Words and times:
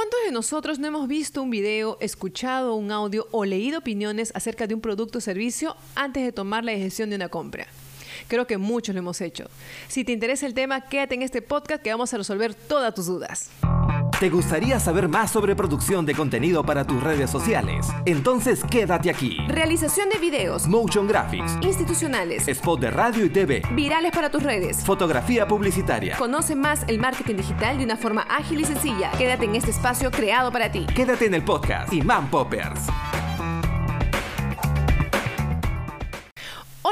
¿Cuántos 0.00 0.20
de 0.24 0.32
nosotros 0.32 0.78
no 0.78 0.86
hemos 0.86 1.08
visto 1.08 1.42
un 1.42 1.50
video, 1.50 1.98
escuchado 2.00 2.74
un 2.74 2.90
audio 2.90 3.28
o 3.32 3.44
leído 3.44 3.80
opiniones 3.80 4.32
acerca 4.34 4.66
de 4.66 4.72
un 4.72 4.80
producto 4.80 5.18
o 5.18 5.20
servicio 5.20 5.76
antes 5.94 6.24
de 6.24 6.32
tomar 6.32 6.64
la 6.64 6.72
decisión 6.72 7.10
de 7.10 7.16
una 7.16 7.28
compra? 7.28 7.66
Creo 8.26 8.46
que 8.46 8.56
muchos 8.56 8.94
lo 8.94 9.00
hemos 9.00 9.20
hecho. 9.20 9.50
Si 9.88 10.02
te 10.02 10.12
interesa 10.12 10.46
el 10.46 10.54
tema, 10.54 10.88
quédate 10.88 11.16
en 11.16 11.22
este 11.22 11.42
podcast 11.42 11.82
que 11.82 11.90
vamos 11.90 12.14
a 12.14 12.16
resolver 12.16 12.54
todas 12.54 12.94
tus 12.94 13.08
dudas. 13.08 13.50
¿Te 14.20 14.28
gustaría 14.28 14.78
saber 14.78 15.08
más 15.08 15.30
sobre 15.30 15.56
producción 15.56 16.04
de 16.04 16.14
contenido 16.14 16.62
para 16.62 16.86
tus 16.86 17.02
redes 17.02 17.30
sociales? 17.30 17.88
Entonces 18.04 18.62
quédate 18.70 19.08
aquí. 19.08 19.38
Realización 19.48 20.10
de 20.10 20.18
videos, 20.18 20.68
Motion 20.68 21.08
Graphics, 21.08 21.56
institucionales, 21.62 22.46
spot 22.46 22.80
de 22.80 22.90
radio 22.90 23.24
y 23.24 23.30
TV, 23.30 23.62
virales 23.74 24.12
para 24.12 24.30
tus 24.30 24.42
redes. 24.42 24.84
fotografía 24.84 25.48
publicitaria. 25.48 26.18
Conoce 26.18 26.54
más 26.54 26.84
el 26.86 26.98
marketing 26.98 27.36
digital 27.36 27.78
de 27.78 27.84
una 27.84 27.96
forma 27.96 28.26
ágil 28.28 28.60
y 28.60 28.66
sencilla. 28.66 29.10
Quédate 29.12 29.46
en 29.46 29.56
este 29.56 29.70
espacio 29.70 30.10
creado 30.10 30.52
para 30.52 30.70
ti. 30.70 30.84
Quédate 30.94 31.24
en 31.24 31.32
el 31.32 31.42
podcast 31.42 31.90
Imán 31.90 32.28
Poppers. 32.28 32.88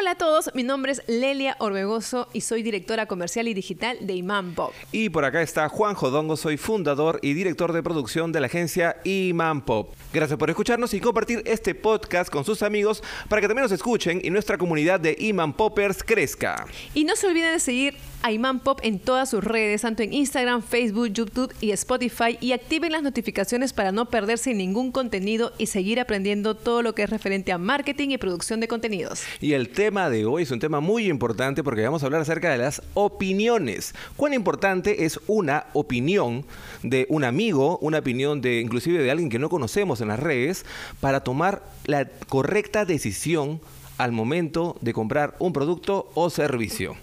Hola 0.01 0.13
a 0.13 0.15
todos, 0.15 0.51
mi 0.55 0.63
nombre 0.63 0.93
es 0.93 1.03
Lelia 1.09 1.57
Orbegoso 1.59 2.29
y 2.33 2.43
soy 2.43 2.63
directora 2.63 3.07
comercial 3.07 3.49
y 3.49 3.55
digital 3.55 3.99
de 4.01 4.15
Imán 4.15 4.55
Pop. 4.55 4.73
Y 4.93 5.09
por 5.09 5.25
acá 5.25 5.43
está 5.43 5.69
Juan 5.69 5.97
Jodongo, 5.97 6.37
soy 6.37 6.57
fundador 6.57 7.19
y 7.21 7.33
director 7.33 7.73
de 7.73 7.83
producción 7.83 8.31
de 8.31 8.39
la 8.39 8.47
agencia 8.47 8.99
Iman 9.03 9.65
Pop. 9.65 9.93
Gracias 10.13 10.39
por 10.39 10.51
escucharnos 10.51 10.95
y 10.95 11.01
compartir 11.01 11.43
este 11.47 11.75
podcast 11.75 12.31
con 12.31 12.45
sus 12.45 12.63
amigos 12.63 13.03
para 13.29 13.43
que 13.43 13.49
también 13.49 13.65
nos 13.65 13.73
escuchen 13.73 14.21
y 14.23 14.31
nuestra 14.31 14.57
comunidad 14.57 15.01
de 15.01 15.17
Iman 15.19 15.53
Poppers 15.53 16.05
crezca. 16.05 16.65
Y 16.95 17.03
no 17.03 17.17
se 17.17 17.27
olviden 17.27 17.55
de 17.55 17.59
seguir 17.59 17.97
a 18.23 18.33
Imán 18.33 18.61
Pop 18.61 18.81
en 18.83 18.99
todas 18.99 19.31
sus 19.31 19.43
redes, 19.43 19.83
tanto 19.83 20.03
en 20.03 20.13
Instagram, 20.13 20.63
Facebook, 20.63 21.13
YouTube 21.13 21.53
y 21.61 21.71
Spotify, 21.73 22.37
y 22.41 22.53
activen 22.53 22.93
las 22.93 23.03
notificaciones 23.03 23.73
para 23.73 23.93
no 23.93 24.11
perderse 24.11 24.55
ningún 24.55 24.91
contenido 24.91 25.53
y 25.59 25.67
seguir 25.67 26.01
aprendiendo 26.01 26.57
todo 26.57 26.83
lo 26.83 26.95
que 26.95 27.05
es 27.05 27.11
referente 27.11 27.53
a 27.53 27.59
marketing 27.59 28.11
y 28.11 28.19
producción 28.19 28.61
de 28.61 28.69
contenidos. 28.69 29.23
Y 29.41 29.53
el 29.53 29.69
tema 29.69 29.88
de 29.89 30.27
hoy 30.27 30.43
es 30.43 30.51
un 30.51 30.59
tema 30.59 30.81
muy 30.81 31.09
importante 31.09 31.65
porque 31.65 31.83
vamos 31.83 32.03
a 32.03 32.07
hablar 32.07 32.21
acerca 32.21 32.51
de 32.51 32.59
las 32.59 32.83
opiniones. 32.93 33.95
¿Cuán 34.19 34.35
importante 34.35 35.07
es 35.07 35.19
una 35.27 35.65
opinión 35.73 36.45
de 36.83 37.07
un 37.09 37.25
amigo, 37.25 37.79
una 37.79 38.01
opinión 38.01 38.43
de 38.43 38.61
inclusive 38.61 39.03
de 39.03 39.11
alguien 39.11 39.31
que 39.31 39.39
no 39.39 39.49
conocemos 39.49 40.03
en 40.03 40.09
las 40.09 40.21
redes 40.21 40.67
para 41.01 41.25
tomar 41.25 41.63
la 41.87 42.05
correcta 42.29 42.85
decisión 42.85 43.63
al 43.97 44.13
momento 44.13 44.77
de 44.83 44.93
comprar 44.93 45.37
un 45.39 45.55
producto 45.55 46.11
o 46.13 46.29
servicio? 46.29 46.95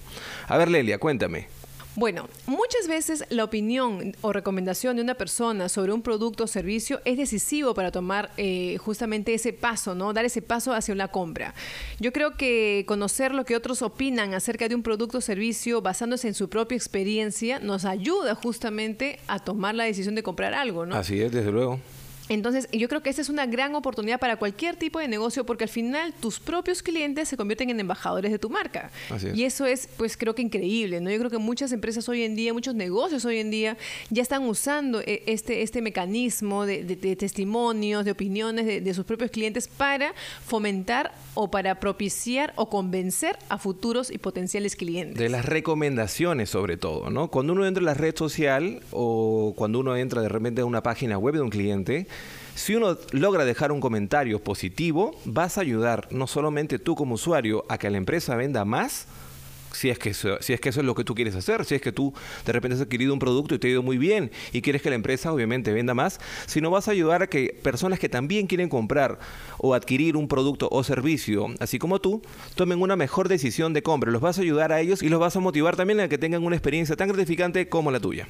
A 0.47 0.55
ver, 0.55 0.69
Lelia, 0.69 0.99
cuéntame. 0.99 1.47
Bueno, 1.95 2.27
muchas 2.45 2.89
veces 2.89 3.23
la 3.29 3.45
opinión 3.45 4.15
o 4.19 4.33
recomendación 4.33 4.97
de 4.97 5.01
una 5.01 5.15
persona 5.15 5.69
sobre 5.69 5.93
un 5.93 6.01
producto 6.01 6.43
o 6.43 6.47
servicio 6.47 6.99
es 7.05 7.17
decisivo 7.17 7.73
para 7.73 7.89
tomar 7.89 8.31
eh, 8.35 8.77
justamente 8.79 9.33
ese 9.33 9.53
paso, 9.53 9.95
¿no? 9.95 10.11
Dar 10.11 10.25
ese 10.25 10.41
paso 10.41 10.73
hacia 10.73 10.93
una 10.93 11.07
compra. 11.07 11.53
Yo 11.99 12.11
creo 12.11 12.35
que 12.35 12.83
conocer 12.85 13.33
lo 13.33 13.45
que 13.45 13.55
otros 13.55 13.81
opinan 13.81 14.33
acerca 14.33 14.67
de 14.67 14.75
un 14.75 14.83
producto 14.83 15.19
o 15.19 15.21
servicio 15.21 15.81
basándose 15.81 16.27
en 16.27 16.33
su 16.33 16.49
propia 16.49 16.75
experiencia 16.75 17.59
nos 17.59 17.85
ayuda 17.85 18.35
justamente 18.35 19.19
a 19.27 19.39
tomar 19.39 19.73
la 19.73 19.85
decisión 19.85 20.15
de 20.15 20.23
comprar 20.23 20.53
algo, 20.53 20.85
¿no? 20.85 20.97
Así 20.97 21.21
es, 21.21 21.31
desde 21.31 21.51
luego. 21.51 21.79
Entonces, 22.29 22.67
yo 22.71 22.87
creo 22.89 23.03
que 23.03 23.09
esa 23.09 23.21
es 23.21 23.29
una 23.29 23.45
gran 23.45 23.75
oportunidad 23.75 24.19
para 24.19 24.37
cualquier 24.37 24.75
tipo 24.75 24.99
de 24.99 25.07
negocio 25.07 25.45
porque 25.45 25.63
al 25.65 25.69
final 25.69 26.13
tus 26.19 26.39
propios 26.39 26.81
clientes 26.81 27.29
se 27.29 27.37
convierten 27.37 27.69
en 27.69 27.79
embajadores 27.79 28.31
de 28.31 28.39
tu 28.39 28.49
marca. 28.49 28.89
Así 29.11 29.27
es. 29.27 29.37
Y 29.37 29.43
eso 29.45 29.65
es, 29.65 29.87
pues 29.97 30.17
creo 30.17 30.33
que 30.33 30.41
increíble, 30.41 31.01
¿no? 31.01 31.11
Yo 31.11 31.17
creo 31.19 31.29
que 31.29 31.37
muchas 31.37 31.71
empresas 31.71 32.07
hoy 32.09 32.23
en 32.23 32.35
día, 32.35 32.53
muchos 32.53 32.73
negocios 32.75 33.25
hoy 33.25 33.37
en 33.37 33.51
día 33.51 33.77
ya 34.09 34.21
están 34.23 34.43
usando 34.47 35.01
eh, 35.01 35.23
este, 35.27 35.61
este 35.61 35.81
mecanismo 35.81 36.65
de, 36.65 36.83
de- 36.83 36.95
de 36.95 37.15
testimonios, 37.15 38.05
de 38.05 38.11
opiniones 38.11 38.65
de, 38.65 38.81
de 38.81 38.93
sus 38.93 39.05
propios 39.05 39.29
clientes 39.31 39.67
para 39.67 40.13
fomentar 40.45 41.13
o 41.35 41.51
para 41.51 41.79
propiciar 41.79 42.53
o 42.55 42.69
convencer 42.69 43.37
a 43.49 43.57
futuros 43.57 44.09
y 44.09 44.17
potenciales 44.17 44.75
clientes. 44.75 45.17
De 45.19 45.29
las 45.29 45.45
recomendaciones 45.45 46.49
sobre 46.49 46.77
todo, 46.77 47.09
¿no? 47.09 47.29
Cuando 47.29 47.53
uno 47.53 47.65
entra 47.67 47.81
en 47.81 47.85
la 47.85 47.93
red 47.93 48.15
social 48.15 48.81
o 48.91 49.53
cuando 49.55 49.79
uno 49.79 49.95
entra 49.95 50.21
de 50.21 50.29
repente 50.29 50.61
a 50.61 50.65
una 50.65 50.81
página 50.81 51.17
web 51.17 51.35
de 51.35 51.41
un 51.41 51.49
cliente, 51.49 52.07
si 52.55 52.73
uno 52.73 52.97
logra 53.11 53.45
dejar 53.45 53.71
un 53.71 53.81
comentario 53.81 54.39
positivo, 54.39 55.19
vas 55.25 55.57
a 55.57 55.61
ayudar 55.61 56.07
no 56.09 56.25
solamente 56.25 56.79
tú 56.79 56.95
como 56.95 57.15
usuario 57.15 57.65
a 57.69 57.77
que 57.77 57.89
la 57.89 57.97
empresa 57.97 58.35
venda 58.35 58.63
más, 58.63 59.07
si 59.73 59.89
es, 59.89 59.99
que 59.99 60.11
eso, 60.11 60.37
si 60.39 60.53
es 60.53 60.61
que 60.61 60.69
eso 60.69 60.79
es 60.79 60.85
lo 60.85 60.95
que 60.95 61.03
tú 61.03 61.15
quieres 61.15 61.35
hacer, 61.35 61.65
si 61.65 61.75
es 61.75 61.81
que 61.81 61.91
tú 61.91 62.13
de 62.45 62.53
repente 62.53 62.75
has 62.75 62.81
adquirido 62.81 63.13
un 63.13 63.19
producto 63.19 63.55
y 63.55 63.59
te 63.59 63.67
ha 63.67 63.71
ido 63.71 63.83
muy 63.83 63.97
bien 63.97 64.31
y 64.53 64.61
quieres 64.61 64.81
que 64.81 64.89
la 64.89 64.95
empresa 64.95 65.33
obviamente 65.33 65.73
venda 65.73 65.93
más, 65.93 66.21
sino 66.45 66.71
vas 66.71 66.87
a 66.87 66.91
ayudar 66.91 67.23
a 67.23 67.27
que 67.27 67.57
personas 67.61 67.99
que 67.99 68.07
también 68.07 68.47
quieren 68.47 68.69
comprar 68.69 69.19
o 69.57 69.73
adquirir 69.73 70.15
un 70.15 70.29
producto 70.29 70.69
o 70.71 70.81
servicio, 70.85 71.47
así 71.59 71.77
como 71.77 71.99
tú, 71.99 72.21
tomen 72.55 72.81
una 72.81 72.95
mejor 72.95 73.27
decisión 73.27 73.73
de 73.73 73.83
compra. 73.83 74.11
Los 74.11 74.21
vas 74.21 74.39
a 74.39 74.41
ayudar 74.41 74.71
a 74.71 74.79
ellos 74.79 75.03
y 75.03 75.09
los 75.09 75.19
vas 75.19 75.35
a 75.35 75.41
motivar 75.41 75.75
también 75.75 75.99
a 75.99 76.07
que 76.07 76.17
tengan 76.17 76.45
una 76.45 76.55
experiencia 76.55 76.95
tan 76.95 77.09
gratificante 77.09 77.67
como 77.67 77.91
la 77.91 77.99
tuya. 77.99 78.29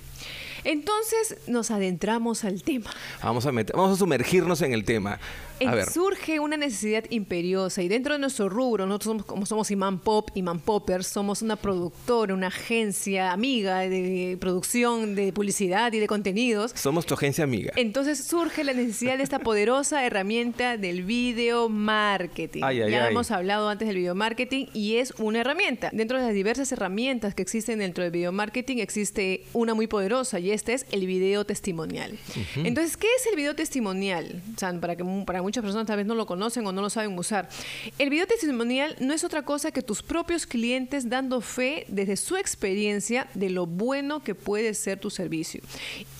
Entonces 0.65 1.37
nos 1.47 1.71
adentramos 1.71 2.43
al 2.43 2.63
tema. 2.63 2.91
Vamos 3.23 3.45
a, 3.45 3.51
meter- 3.51 3.75
vamos 3.75 3.93
a 3.93 3.95
sumergirnos 3.97 4.61
en 4.61 4.73
el 4.73 4.83
tema. 4.83 5.19
A 5.65 5.73
ver. 5.73 5.89
Surge 5.89 6.41
una 6.41 6.57
necesidad 6.57 7.05
imperiosa 7.09 7.81
y 7.81 7.87
dentro 7.87 8.11
de 8.13 8.19
nuestro 8.19 8.49
rubro, 8.49 8.85
nosotros 8.85 9.11
somos, 9.11 9.25
como 9.25 9.45
somos 9.45 9.71
Iman 9.71 9.99
Pop, 9.99 10.29
Iman 10.33 10.59
Poppers, 10.59 11.07
somos 11.07 11.41
una 11.41 11.55
productora, 11.55 12.33
una 12.33 12.47
agencia 12.47 13.31
amiga 13.31 13.79
de 13.79 14.37
producción, 14.41 15.15
de 15.15 15.31
publicidad 15.31 15.93
y 15.93 15.99
de 15.99 16.07
contenidos. 16.07 16.71
Somos 16.75 17.05
tu 17.05 17.13
agencia 17.13 17.45
amiga. 17.45 17.71
Entonces 17.77 18.25
surge 18.25 18.65
la 18.65 18.73
necesidad 18.73 19.17
de 19.17 19.23
esta 19.23 19.39
poderosa 19.39 20.05
herramienta 20.05 20.75
del 20.75 21.03
video 21.03 21.69
marketing. 21.69 22.61
Ay, 22.65 22.81
ay, 22.81 22.91
ya 22.91 23.05
ay. 23.05 23.11
hemos 23.11 23.31
hablado 23.31 23.69
antes 23.69 23.87
del 23.87 23.95
video 23.97 24.13
marketing 24.15 24.65
y 24.73 24.97
es 24.97 25.13
una 25.19 25.39
herramienta. 25.39 25.89
Dentro 25.93 26.17
de 26.19 26.25
las 26.25 26.33
diversas 26.33 26.69
herramientas 26.73 27.33
que 27.33 27.43
existen 27.43 27.79
dentro 27.79 28.03
del 28.03 28.11
video 28.11 28.33
marketing 28.33 28.79
existe 28.79 29.45
una 29.53 29.73
muy 29.73 29.87
poderosa 29.87 30.37
y 30.39 30.51
este 30.55 30.73
es 30.73 30.85
el 30.91 31.05
video 31.05 31.45
testimonial. 31.45 32.17
Entonces, 32.55 32.97
¿qué 32.97 33.07
es 33.17 33.27
el 33.27 33.35
video 33.35 33.55
testimonial? 33.55 34.41
O 34.55 34.59
sea, 34.59 34.73
para, 34.79 34.95
que, 34.95 35.03
para 35.25 35.41
muchas 35.41 35.63
personas 35.63 35.85
tal 35.85 35.97
vez 35.97 36.05
no 36.05 36.15
lo 36.15 36.25
conocen 36.25 36.65
o 36.65 36.71
no 36.71 36.81
lo 36.81 36.89
saben 36.89 37.17
usar. 37.17 37.49
El 37.99 38.09
video 38.09 38.25
testimonial 38.25 38.95
no 38.99 39.13
es 39.13 39.23
otra 39.23 39.43
cosa 39.43 39.71
que 39.71 39.81
tus 39.81 40.01
propios 40.01 40.47
clientes 40.47 41.09
dando 41.09 41.41
fe 41.41 41.85
desde 41.89 42.15
su 42.17 42.37
experiencia 42.37 43.27
de 43.33 43.49
lo 43.49 43.65
bueno 43.65 44.23
que 44.23 44.33
puede 44.33 44.73
ser 44.73 44.99
tu 44.99 45.09
servicio 45.09 45.61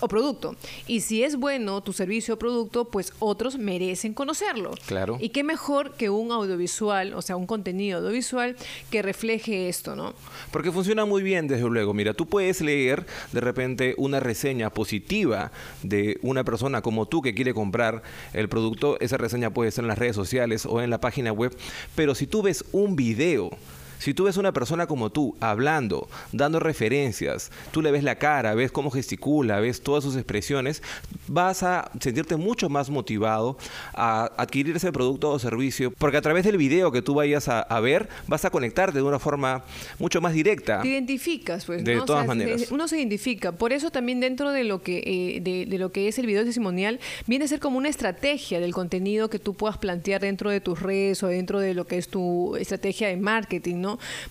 o 0.00 0.08
producto. 0.08 0.54
Y 0.86 1.00
si 1.00 1.22
es 1.22 1.36
bueno 1.36 1.82
tu 1.82 1.92
servicio 1.92 2.34
o 2.34 2.38
producto, 2.38 2.84
pues 2.84 3.12
otros 3.18 3.58
merecen 3.58 4.14
conocerlo. 4.14 4.72
Claro. 4.86 5.18
Y 5.20 5.30
qué 5.30 5.42
mejor 5.42 5.94
que 5.94 6.10
un 6.10 6.30
audiovisual, 6.30 7.14
o 7.14 7.22
sea, 7.22 7.36
un 7.36 7.46
contenido 7.46 7.98
audiovisual 7.98 8.56
que 8.90 9.02
refleje 9.02 9.68
esto, 9.68 9.96
¿no? 9.96 10.14
Porque 10.50 10.70
funciona 10.70 11.04
muy 11.04 11.22
bien, 11.22 11.48
desde 11.48 11.68
luego. 11.68 11.94
Mira, 11.94 12.12
tú 12.14 12.26
puedes 12.26 12.60
leer 12.60 13.06
de 13.32 13.40
repente 13.40 13.94
una 13.96 14.20
reseña 14.26 14.70
positiva 14.70 15.52
de 15.82 16.18
una 16.22 16.44
persona 16.44 16.82
como 16.82 17.06
tú 17.06 17.22
que 17.22 17.34
quiere 17.34 17.54
comprar 17.54 18.02
el 18.32 18.48
producto. 18.48 18.98
Esa 19.00 19.16
reseña 19.16 19.50
puede 19.50 19.70
ser 19.70 19.84
en 19.84 19.88
las 19.88 19.98
redes 19.98 20.16
sociales 20.16 20.66
o 20.66 20.82
en 20.82 20.90
la 20.90 21.00
página 21.00 21.32
web. 21.32 21.56
Pero 21.94 22.14
si 22.14 22.26
tú 22.26 22.42
ves 22.42 22.64
un 22.72 22.96
video, 22.96 23.50
si 23.98 24.14
tú 24.14 24.24
ves 24.24 24.36
una 24.36 24.52
persona 24.52 24.86
como 24.86 25.10
tú 25.10 25.36
hablando, 25.40 26.08
dando 26.32 26.60
referencias, 26.60 27.50
tú 27.70 27.82
le 27.82 27.90
ves 27.90 28.04
la 28.04 28.16
cara, 28.16 28.54
ves 28.54 28.72
cómo 28.72 28.90
gesticula, 28.90 29.60
ves 29.60 29.82
todas 29.82 30.04
sus 30.04 30.16
expresiones, 30.16 30.82
vas 31.28 31.62
a 31.62 31.90
sentirte 32.00 32.36
mucho 32.36 32.68
más 32.68 32.90
motivado 32.90 33.58
a 33.94 34.30
adquirir 34.36 34.76
ese 34.76 34.92
producto 34.92 35.30
o 35.30 35.38
servicio. 35.38 35.92
Porque 35.92 36.16
a 36.16 36.22
través 36.22 36.44
del 36.44 36.56
video 36.56 36.92
que 36.92 37.02
tú 37.02 37.14
vayas 37.14 37.48
a, 37.48 37.60
a 37.60 37.80
ver, 37.80 38.08
vas 38.26 38.44
a 38.44 38.50
conectarte 38.50 38.98
de 38.98 39.02
una 39.02 39.18
forma 39.18 39.64
mucho 39.98 40.20
más 40.20 40.32
directa. 40.32 40.82
Te 40.82 40.88
identificas, 40.88 41.64
pues. 41.64 41.84
De 41.84 41.96
¿no? 41.96 42.04
todas 42.04 42.26
maneras. 42.26 42.70
Uno 42.70 42.88
se 42.88 42.98
identifica. 42.98 43.52
Por 43.52 43.72
eso 43.72 43.90
también 43.90 44.20
dentro 44.20 44.50
de 44.52 44.64
lo 44.64 44.82
que 44.82 44.98
eh, 45.06 45.40
de, 45.40 45.66
de 45.66 45.78
lo 45.78 45.92
que 45.92 46.08
es 46.08 46.18
el 46.18 46.26
video 46.26 46.44
testimonial 46.44 47.00
viene 47.26 47.44
a 47.44 47.48
ser 47.48 47.60
como 47.60 47.78
una 47.78 47.88
estrategia 47.88 48.60
del 48.60 48.72
contenido 48.72 49.30
que 49.30 49.38
tú 49.38 49.54
puedas 49.54 49.78
plantear 49.78 50.20
dentro 50.20 50.50
de 50.50 50.60
tus 50.60 50.80
redes 50.80 51.22
o 51.22 51.28
dentro 51.28 51.60
de 51.60 51.74
lo 51.74 51.86
que 51.86 51.98
es 51.98 52.08
tu 52.08 52.56
estrategia 52.56 53.08
de 53.08 53.16
marketing, 53.16 53.76
¿no? 53.76 53.85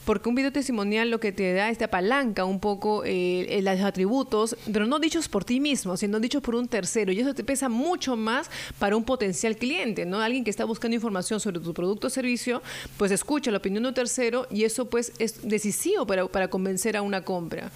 Porque 0.05 0.29
un 0.29 0.35
video 0.35 0.51
testimonial 0.51 1.09
lo 1.09 1.19
que 1.19 1.31
te 1.31 1.53
da 1.53 1.69
es 1.69 1.77
te 1.77 1.85
apalanca 1.85 2.45
un 2.45 2.59
poco 2.59 3.03
eh, 3.05 3.57
eh, 3.57 3.61
los 3.61 3.79
atributos, 3.81 4.55
pero 4.71 4.85
no 4.85 4.99
dichos 4.99 5.27
por 5.27 5.43
ti 5.45 5.59
mismo, 5.59 5.97
sino 5.97 6.19
dichos 6.19 6.41
por 6.41 6.55
un 6.55 6.67
tercero. 6.67 7.11
Y 7.11 7.19
eso 7.19 7.33
te 7.33 7.43
pesa 7.43 7.69
mucho 7.69 8.15
más 8.15 8.49
para 8.79 8.95
un 8.95 9.03
potencial 9.03 9.55
cliente, 9.57 10.05
¿no? 10.05 10.19
Alguien 10.21 10.43
que 10.43 10.49
está 10.49 10.65
buscando 10.65 10.95
información 10.95 11.39
sobre 11.39 11.59
tu 11.59 11.73
producto 11.73 12.07
o 12.07 12.09
servicio, 12.09 12.61
pues 12.97 13.11
escucha 13.11 13.51
la 13.51 13.57
opinión 13.57 13.83
de 13.83 13.89
un 13.89 13.95
tercero 13.95 14.47
y 14.49 14.63
eso 14.63 14.85
pues 14.85 15.11
es 15.19 15.47
decisivo 15.47 16.05
para, 16.05 16.27
para 16.27 16.47
convencer 16.49 16.97
a 16.97 17.01
una 17.01 17.23
compra. 17.23 17.71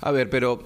A 0.00 0.10
ver, 0.10 0.30
pero 0.30 0.62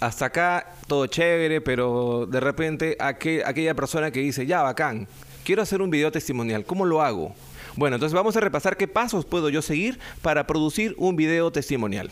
hasta 0.00 0.26
acá 0.26 0.74
todo 0.86 1.06
chévere, 1.06 1.60
pero 1.60 2.26
de 2.30 2.40
repente 2.40 2.96
aquel- 2.98 3.42
aquella 3.44 3.74
persona 3.74 4.10
que 4.10 4.20
dice, 4.20 4.46
ya, 4.46 4.62
bacán, 4.62 5.06
quiero 5.44 5.62
hacer 5.62 5.82
un 5.82 5.90
video 5.90 6.10
testimonial, 6.10 6.64
¿cómo 6.64 6.84
lo 6.86 7.02
hago? 7.02 7.34
Bueno, 7.76 7.96
entonces 7.96 8.14
vamos 8.14 8.36
a 8.36 8.40
repasar 8.40 8.76
qué 8.76 8.88
pasos 8.88 9.24
puedo 9.24 9.48
yo 9.48 9.62
seguir 9.62 9.98
para 10.22 10.46
producir 10.46 10.94
un 10.98 11.16
video 11.16 11.50
testimonial. 11.50 12.10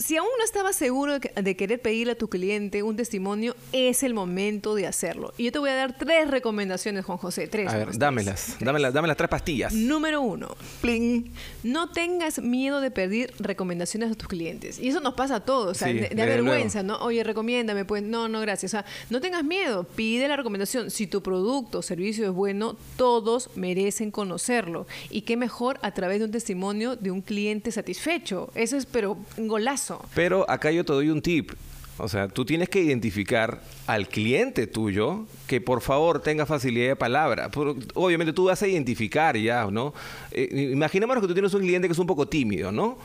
Si 0.00 0.16
aún 0.16 0.30
no 0.38 0.44
estabas 0.44 0.76
seguro 0.76 1.18
de, 1.18 1.56
querer 1.56 1.78
pedirle 1.78 2.12
a 2.12 2.14
tu 2.16 2.30
cliente 2.30 2.82
un 2.82 2.96
testimonio, 2.96 3.54
es 3.70 4.02
el 4.02 4.14
momento 4.14 4.74
de 4.74 4.86
hacerlo. 4.86 5.34
Y 5.36 5.44
yo 5.44 5.52
te 5.52 5.58
voy 5.58 5.68
a 5.68 5.74
dar 5.74 5.98
tres 5.98 6.30
recomendaciones, 6.30 7.04
Juan 7.04 7.18
José. 7.18 7.48
Tres. 7.48 7.68
A 7.68 7.76
ver, 7.76 7.98
dámelas. 7.98 8.56
Dámelas, 8.60 8.94
las 8.94 9.16
tres 9.18 9.28
pastillas. 9.28 9.74
Número 9.74 10.22
uno. 10.22 10.56
Pling. 10.80 11.30
No 11.64 11.90
tengas 11.90 12.38
miedo 12.38 12.80
de 12.80 12.90
pedir 12.90 13.34
recomendaciones 13.38 14.10
a 14.10 14.14
tus 14.14 14.26
clientes. 14.26 14.78
Y 14.78 14.88
eso 14.88 15.00
nos 15.00 15.12
pasa 15.12 15.36
a 15.36 15.40
todos. 15.40 15.72
O 15.72 15.74
sea, 15.74 15.92
de, 15.92 16.08
vergüenza, 16.14 16.82
¿no? 16.82 16.96
Oye, 17.00 17.22
recomiéndame. 17.22 17.84
Pues 17.84 18.02
no, 18.02 18.26
no, 18.26 18.40
gracias. 18.40 18.72
O 18.72 18.76
sea, 18.76 18.86
no 19.10 19.20
tengas 19.20 19.44
miedo. 19.44 19.84
Pide 19.84 20.28
la 20.28 20.36
recomendación. 20.36 20.90
Si 20.90 21.08
tu 21.08 21.22
producto 21.22 21.80
o 21.80 21.82
servicio 21.82 22.24
es 22.24 22.32
bueno, 22.32 22.74
todos 22.96 23.50
merecen 23.54 24.10
conocerlo. 24.10 24.86
Y 25.10 25.22
qué 25.22 25.36
mejor 25.36 25.78
a 25.82 25.92
través 25.92 26.20
de 26.20 26.24
un 26.24 26.30
testimonio 26.30 26.96
de 26.96 27.10
un 27.10 27.20
cliente 27.20 27.70
satisfecho. 27.70 28.50
Eso 28.54 28.78
es, 28.78 28.86
pero 28.86 29.18
un 29.36 29.46
golazo. 29.46 29.89
Pero 30.14 30.48
acá 30.48 30.70
yo 30.70 30.84
te 30.84 30.92
doy 30.92 31.10
un 31.10 31.22
tip. 31.22 31.52
O 32.02 32.08
sea, 32.08 32.28
tú 32.28 32.46
tienes 32.46 32.68
que 32.70 32.80
identificar 32.80 33.60
al 33.86 34.08
cliente 34.08 34.66
tuyo 34.66 35.26
que 35.46 35.60
por 35.60 35.82
favor 35.82 36.20
tenga 36.20 36.46
facilidad 36.46 36.88
de 36.88 36.96
palabra. 36.96 37.50
Obviamente 37.94 38.32
tú 38.32 38.44
vas 38.44 38.62
a 38.62 38.66
identificar 38.66 39.36
ya, 39.36 39.66
¿no? 39.70 39.92
Eh, 40.30 40.70
imaginémonos 40.72 41.20
que 41.20 41.28
tú 41.28 41.34
tienes 41.34 41.52
un 41.52 41.60
cliente 41.60 41.88
que 41.88 41.92
es 41.92 41.98
un 41.98 42.06
poco 42.06 42.26
tímido, 42.26 42.72
¿no? 42.72 42.96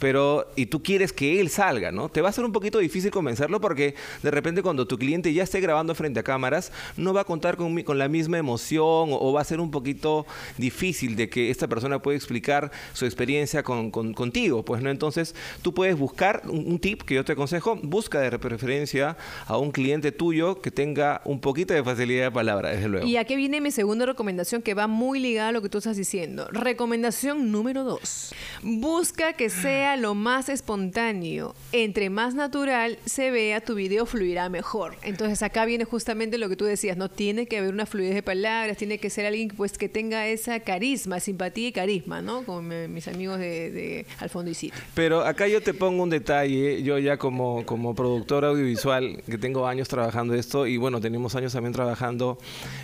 Pero 0.00 0.50
y 0.56 0.66
tú 0.66 0.82
quieres 0.82 1.12
que 1.12 1.40
él 1.40 1.50
salga, 1.50 1.92
¿no? 1.92 2.08
Te 2.08 2.22
va 2.22 2.30
a 2.30 2.32
ser 2.32 2.44
un 2.44 2.52
poquito 2.52 2.78
difícil 2.78 3.10
convencerlo 3.12 3.60
porque 3.60 3.94
de 4.22 4.30
repente 4.30 4.62
cuando 4.62 4.86
tu 4.86 4.98
cliente 4.98 5.32
ya 5.32 5.44
esté 5.44 5.60
grabando 5.60 5.94
frente 5.94 6.18
a 6.18 6.22
cámaras, 6.22 6.72
no 6.96 7.12
va 7.12 7.20
a 7.20 7.24
contar 7.24 7.56
con, 7.56 7.80
con 7.82 7.98
la 7.98 8.08
misma 8.08 8.38
emoción 8.38 9.10
o, 9.10 9.32
va 9.32 9.42
a 9.42 9.44
ser 9.44 9.60
un 9.60 9.70
poquito 9.70 10.26
difícil 10.56 11.14
de 11.14 11.28
que 11.28 11.50
esta 11.50 11.68
persona 11.68 12.00
pueda 12.00 12.16
explicar 12.16 12.72
su 12.94 13.04
experiencia 13.04 13.62
con, 13.62 13.90
contigo, 13.90 14.64
pues, 14.64 14.82
¿no? 14.82 14.90
Entonces, 14.90 15.34
tú 15.62 15.74
puedes 15.74 15.96
buscar 15.96 16.42
un, 16.46 16.80
tip 16.80 17.02
que 17.02 17.14
yo 17.14 17.24
te 17.24 17.32
aconsejo, 17.32 17.76
busca 17.82 18.20
de 18.20 18.38
preferencia 18.38 19.18
a 19.46 19.58
un 19.58 19.70
cliente 19.70 20.12
tuyo 20.12 20.62
que 20.62 20.70
tenga 20.70 21.20
un 21.26 21.40
poquito 21.40 21.74
de 21.74 21.84
facilidad 21.84 22.24
de 22.24 22.30
palabra, 22.30 22.70
desde 22.70 22.88
luego. 22.88 23.06
Y 23.06 23.18
aquí 23.18 23.36
viene 23.36 23.60
mi 23.60 23.70
segunda 23.70 24.06
recomendación 24.06 24.62
que 24.62 24.72
va 24.72 24.86
muy 24.86 25.20
ligada 25.20 25.50
a 25.50 25.52
lo 25.52 25.60
que 25.60 25.68
tú 25.68 25.78
estás 25.78 25.98
diciendo. 25.98 26.48
Recomendación 26.50 27.52
número 27.52 27.84
dos. 27.84 28.32
Busca 28.62 29.34
que 29.34 29.50
sea 29.50 29.89
lo 29.96 30.14
más 30.14 30.48
espontáneo, 30.48 31.54
entre 31.72 32.10
más 32.10 32.34
natural 32.34 32.98
se 33.04 33.30
vea, 33.30 33.60
tu 33.60 33.74
video 33.74 34.06
fluirá 34.06 34.48
mejor. 34.48 34.96
Entonces 35.02 35.42
acá 35.42 35.64
viene 35.64 35.84
justamente 35.84 36.38
lo 36.38 36.48
que 36.48 36.56
tú 36.56 36.64
decías, 36.64 36.96
no 36.96 37.08
tiene 37.08 37.46
que 37.46 37.58
haber 37.58 37.72
una 37.72 37.86
fluidez 37.86 38.14
de 38.14 38.22
palabras, 38.22 38.76
tiene 38.76 38.98
que 38.98 39.10
ser 39.10 39.26
alguien 39.26 39.48
pues 39.48 39.78
que 39.78 39.88
tenga 39.88 40.26
esa 40.26 40.60
carisma, 40.60 41.20
simpatía 41.20 41.68
y 41.68 41.72
carisma, 41.72 42.22
¿no? 42.22 42.42
Como 42.44 42.62
mis 42.62 43.08
amigos 43.08 43.38
de, 43.38 43.70
de 43.70 44.06
y 44.50 44.54
Sitio. 44.54 44.80
Pero 44.94 45.20
acá 45.20 45.48
yo 45.48 45.60
te 45.62 45.74
pongo 45.74 46.02
un 46.02 46.10
detalle, 46.10 46.82
yo 46.82 46.98
ya 46.98 47.16
como, 47.16 47.64
como 47.66 47.94
productor 47.94 48.44
audiovisual, 48.44 49.22
que 49.26 49.38
tengo 49.38 49.66
años 49.66 49.88
trabajando 49.88 50.34
esto, 50.34 50.66
y 50.66 50.76
bueno, 50.76 51.00
tenemos 51.00 51.34
años 51.34 51.52
también 51.52 51.72
trabajando 51.72 52.38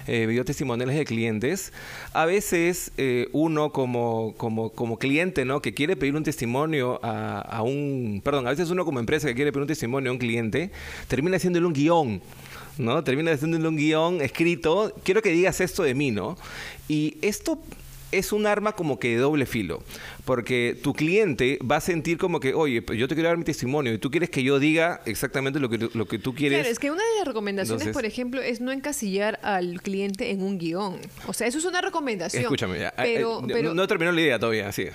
eh, 0.07 0.27
videotestimoniales 0.27 0.97
de 0.97 1.05
clientes, 1.05 1.73
a 2.13 2.27
veces 2.27 2.93
eh, 2.97 3.29
uno 3.33 3.73
como, 3.73 4.35
como, 4.37 4.71
como 4.71 4.99
cliente, 4.99 5.45
¿no? 5.45 5.61
Que 5.63 5.75
quiere 5.75 5.97
pedir 5.97 6.17
un 6.17 6.25
testimonio 6.25 6.96
a, 7.03 7.63
un, 7.63 8.21
perdón, 8.25 8.47
a 8.47 8.51
veces 8.51 8.71
uno 8.71 8.85
como 8.85 9.01
empresa 9.01 9.29
que 9.29 9.35
quiere 9.35 9.53
pedir 9.53 9.63
un 9.63 9.69
testimonio 9.69 10.11
a 10.11 10.13
un 10.13 10.19
cliente, 10.19 10.71
termina 11.09 11.37
haciéndole 11.37 11.67
un 11.67 11.73
guion. 11.73 12.23
¿no? 12.79 13.03
Termina 13.03 13.33
haciéndole 13.33 13.67
un 13.69 13.77
guion 13.77 14.21
escrito, 14.21 14.93
quiero 15.03 15.23
que 15.23 15.31
digas 15.31 15.61
esto 15.61 15.83
de 15.83 15.95
mí, 15.95 16.11
¿no? 16.11 16.37
Y 16.89 17.17
esto 17.23 17.59
es 18.13 18.33
un 18.33 18.47
arma 18.47 18.73
como 18.73 18.99
que 18.99 19.09
de 19.09 19.17
doble 19.17 19.47
filo, 19.47 19.83
porque 20.25 20.79
tu 20.83 20.95
cliente 20.95 21.59
va 21.69 21.77
a 21.77 21.81
sentir 21.81 22.19
como 22.19 22.41
que, 22.41 22.55
oye, 22.55 22.83
pues 22.83 22.99
yo 22.99 23.09
te 23.09 23.15
quiero 23.15 23.29
dar 23.29 23.39
mi 23.39 23.45
testimonio 23.45 23.93
y 23.93 23.99
tú 23.99 24.11
quieres 24.11 24.31
que 24.31 24.43
yo 24.43 24.59
diga 24.59 25.03
exactamente 25.07 25.59
lo 25.61 25.69
que, 25.69 25.89
lo 25.93 26.07
que 26.07 26.19
tú 26.19 26.35
quieres. 26.35 26.59
Claro, 26.59 26.73
es 26.73 26.79
que 26.79 26.91
una 26.91 27.03
de 27.03 27.19
las 27.19 27.27
recomendaciones, 27.27 27.89
por 27.89 28.05
ejemplo, 28.05 28.41
es 28.41 28.61
no 28.61 28.73
encasillar 28.73 29.39
al 29.43 29.83
cliente 29.83 30.31
en 30.31 30.43
un 30.43 30.59
guion. 30.59 30.99
O 31.27 31.33
sea, 31.33 31.47
eso 31.47 31.59
es 31.59 31.65
una 31.65 31.81
recomendación. 31.81 32.43
Escúchame, 32.43 32.79
ya. 32.79 32.93
Pero, 32.97 33.41
eh, 33.41 33.49
pero, 33.49 33.75
no, 33.75 33.87
terminó 33.87 34.13
la 34.13 34.21
idea 34.21 34.39
todavía, 34.39 34.71
sí. 34.73 34.87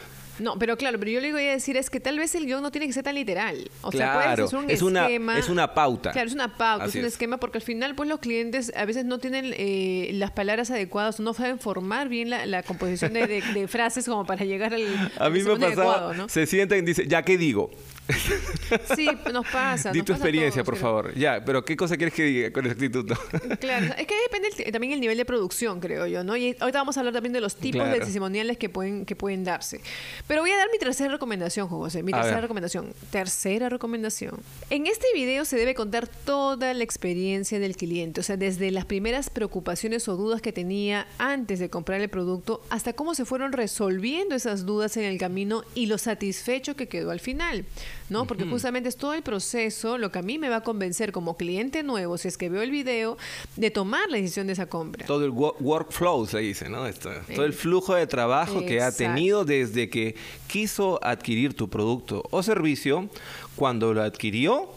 No, 0.42 0.58
pero 0.58 0.76
claro, 0.76 0.98
pero 1.00 1.12
yo 1.12 1.22
le 1.22 1.32
voy 1.32 1.48
a 1.48 1.52
decir 1.52 1.78
es 1.78 1.90
que 1.90 2.00
tal 2.00 2.18
vez 2.18 2.34
el 2.36 2.46
guion 2.46 2.62
no 2.62 2.72
tiene 2.72 2.88
que 2.88 2.94
ser 2.94 3.04
tan 3.04 3.16
literal. 3.16 3.70
O 3.82 3.92
sea, 3.92 4.14
puede 4.14 4.48
ser 4.48 4.60
un 4.60 4.70
es 4.70 4.82
esquema. 4.82 5.34
Una, 5.34 5.40
es 5.40 5.50
una 5.50 5.74
pauta. 5.74 6.12
Claro, 6.12 6.28
es 6.28 6.34
una 6.34 6.58
pauta, 6.58 6.86
es 6.86 6.96
un 6.96 7.06
esquema, 7.06 7.38
porque 7.38 7.60
al 7.60 7.64
final, 7.64 7.96
pues 7.96 8.10
los 8.10 8.20
clientes 8.20 8.74
a 8.76 8.86
veces 8.86 9.06
no 9.06 9.20
tienen 9.20 9.54
eh, 9.56 10.10
las 10.14 10.32
palabras 10.32 10.72
adecuadas, 10.72 11.20
no 11.20 11.34
saben 11.34 11.60
formar 11.60 12.10
bien 12.10 12.30
la, 12.30 12.64
composición 12.64 13.14
de, 13.14 13.68
frases 13.68 14.06
como 14.06 14.26
para 14.26 14.44
llegar 14.46 14.74
al. 14.74 15.12
A 15.20 15.30
mí 15.30 15.44
me 15.44 15.52
ha 15.54 15.58
pasado, 15.58 16.14
¿no? 16.14 16.28
se 16.28 16.46
sienten 16.46 16.80
y 16.80 16.88
dicen, 16.88 17.08
¿ya 17.08 17.24
qué 17.24 17.38
digo? 17.38 17.72
Sí, 18.96 19.10
nos 19.32 19.46
pasa. 19.48 19.92
Di 19.92 20.02
tu 20.02 20.14
experiencia, 20.14 20.64
por 20.64 20.78
favor. 20.78 21.14
Ya, 21.16 21.44
pero 21.44 21.64
¿qué 21.66 21.76
cosa 21.76 21.98
quieres 21.98 22.14
que 22.14 22.24
diga 22.24 22.52
con 22.52 22.66
exactitud? 22.66 23.06
claro, 23.60 23.94
es 23.98 24.08
que 24.08 24.16
depende 24.30 24.72
también 24.72 24.94
el 24.94 25.02
nivel 25.02 25.18
de 25.18 25.26
producción, 25.26 25.80
creo 25.80 26.08
yo, 26.08 26.24
¿no? 26.24 26.38
Y 26.38 26.56
ahorita 26.60 26.80
vamos 26.80 26.98
a 26.98 27.02
hablar 27.02 27.14
también 27.14 27.34
de 27.34 27.42
los 27.42 27.56
tipos 27.56 27.90
de 27.90 28.00
testimoniales 28.00 28.58
que 28.58 28.70
pueden, 28.70 29.06
que 29.06 29.16
pueden 29.16 29.44
darse. 29.44 29.82
Pero 30.28 30.42
voy 30.42 30.52
a 30.52 30.58
dar 30.58 30.68
mi 30.72 30.78
tercera 30.78 31.12
recomendación, 31.12 31.68
José. 31.68 32.04
Mi 32.04 32.12
tercera 32.12 32.42
recomendación. 32.42 32.94
Tercera 33.10 33.70
recomendación. 33.70 34.40
En 34.70 34.88
este 34.88 35.08
video 35.14 35.46
se 35.46 35.58
debe 35.58 35.76
contar 35.76 36.08
toda 36.08 36.74
la 36.74 36.84
experiencia 36.84 37.60
del 37.60 37.76
cliente, 37.76 38.22
o 38.22 38.24
sea, 38.24 38.38
desde 38.38 38.72
las 38.72 38.86
primeras 38.86 39.30
preocupaciones 39.30 40.08
o 40.08 40.16
dudas 40.16 40.42
que 40.42 40.52
tenía 40.52 41.08
antes 41.18 41.60
de 41.60 41.70
comprar 41.70 42.02
el 42.02 42.10
producto 42.10 42.62
hasta 42.70 42.94
cómo 42.94 43.16
se 43.16 43.26
fueron 43.26 43.52
resolviendo 43.52 44.36
esas 44.36 44.66
dudas 44.66 44.98
en 44.98 45.04
el 45.04 45.18
camino 45.18 45.64
y 45.76 45.88
lo 45.88 45.98
satisfecho 45.98 46.76
que 46.76 46.88
quedó 46.88 47.12
al 47.12 47.20
final. 47.20 47.66
¿No? 48.12 48.28
Porque 48.28 48.46
justamente 48.46 48.90
es 48.90 48.98
todo 48.98 49.14
el 49.14 49.24
proceso 49.24 49.98
lo 49.98 50.12
que 50.12 50.20
a 50.20 50.22
mí 50.22 50.38
me 50.38 50.50
va 50.50 50.58
a 50.58 50.62
convencer 50.64 51.14
como 51.14 51.38
cliente 51.38 51.82
nuevo, 51.82 52.18
si 52.18 52.28
es 52.28 52.38
que 52.38 52.50
veo 52.50 52.62
el 52.62 52.70
video, 52.70 53.18
de 53.56 53.72
tomar 53.72 54.10
la 54.10 54.18
decisión 54.18 54.48
de 54.48 54.54
esa 54.54 54.66
compra. 54.66 55.06
Todo 55.06 55.24
el 55.24 55.32
workflow 55.32 56.28
se 56.28 56.40
dice, 56.40 56.68
¿no? 56.68 56.92
todo 56.92 57.46
el 57.46 57.54
flujo 57.54 57.96
de 57.96 58.08
trabajo 58.08 58.66
que 58.66 58.82
ha 58.82 58.92
tenido 58.92 59.46
desde 59.46 59.90
que 59.90 60.16
quiso 60.48 61.00
adquirir 61.02 61.54
tu 61.54 61.70
producto 61.70 62.24
o 62.32 62.44
servicio, 62.44 63.10
cuando 63.56 63.94
lo 63.94 64.02
adquirió 64.02 64.70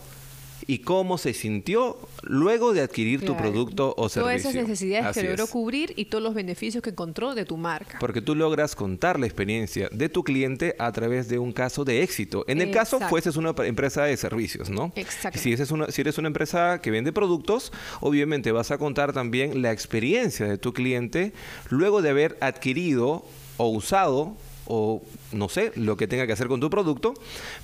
y 0.67 0.79
cómo 0.79 1.19
se 1.19 1.35
sintió 1.35 1.99
luego 2.23 2.73
de 2.73 2.83
adquirir 2.83 3.25
tu 3.25 3.37
producto 3.37 3.95
o 3.97 4.09
servicio. 4.09 4.23
Todas 4.23 4.41
esas 4.41 4.55
necesidades 4.55 5.15
que 5.15 5.23
logró 5.23 5.47
cubrir 5.47 5.93
y 5.97 6.07
todos 6.07 6.23
los 6.23 6.35
beneficios 6.35 6.83
que 6.83 6.91
encontró 6.91 7.35
de 7.35 7.45
tu 7.45 7.57
marca. 7.57 7.99
Porque 7.99 8.21
tú 8.21 8.35
logras 8.35 8.75
contar 8.75 9.19
la 9.19 9.27
experiencia 9.27 9.89
de 9.93 10.09
tu 10.09 10.25
cliente 10.25 10.75
a 10.79 10.91
través 10.93 11.29
de 11.29 11.39
un 11.39 11.53
caso 11.53 11.85
de 11.85 12.03
éxito. 12.03 12.45
En 12.49 12.61
el 12.61 12.71
caso, 12.71 13.01
fueses 13.01 13.37
una 13.37 13.55
empresa 13.65 14.05
de 14.05 14.17
servicios, 14.17 14.71
¿no? 14.71 14.93
Exacto. 14.97 15.39
Si, 15.39 15.53
eres 15.53 15.71
una, 15.71 15.91
si 15.91 16.01
eres 16.01 16.19
una 16.19 16.29
empresa 16.29 16.81
que 16.81 16.91
vende 16.91 17.13
productos, 17.13 17.73
obviamente 18.01 18.53
vas 18.53 18.71
a 18.71 18.79
contar 18.79 19.13
también 19.13 19.63
la 19.63 19.73
experiencia 19.73 20.47
de 20.47 20.59
tu 20.59 20.73
cliente 20.73 21.33
luego 21.71 22.03
de 22.03 22.11
haber 22.11 22.37
adquirido 22.41 23.25
o 23.57 23.69
usado 23.69 24.37
o 24.67 25.03
no 25.33 25.49
sé, 25.49 25.73
lo 25.77 25.97
que 25.97 26.07
tenga 26.07 26.27
que 26.27 26.33
hacer 26.33 26.49
con 26.49 26.61
tu 26.61 26.71
producto, 26.71 27.15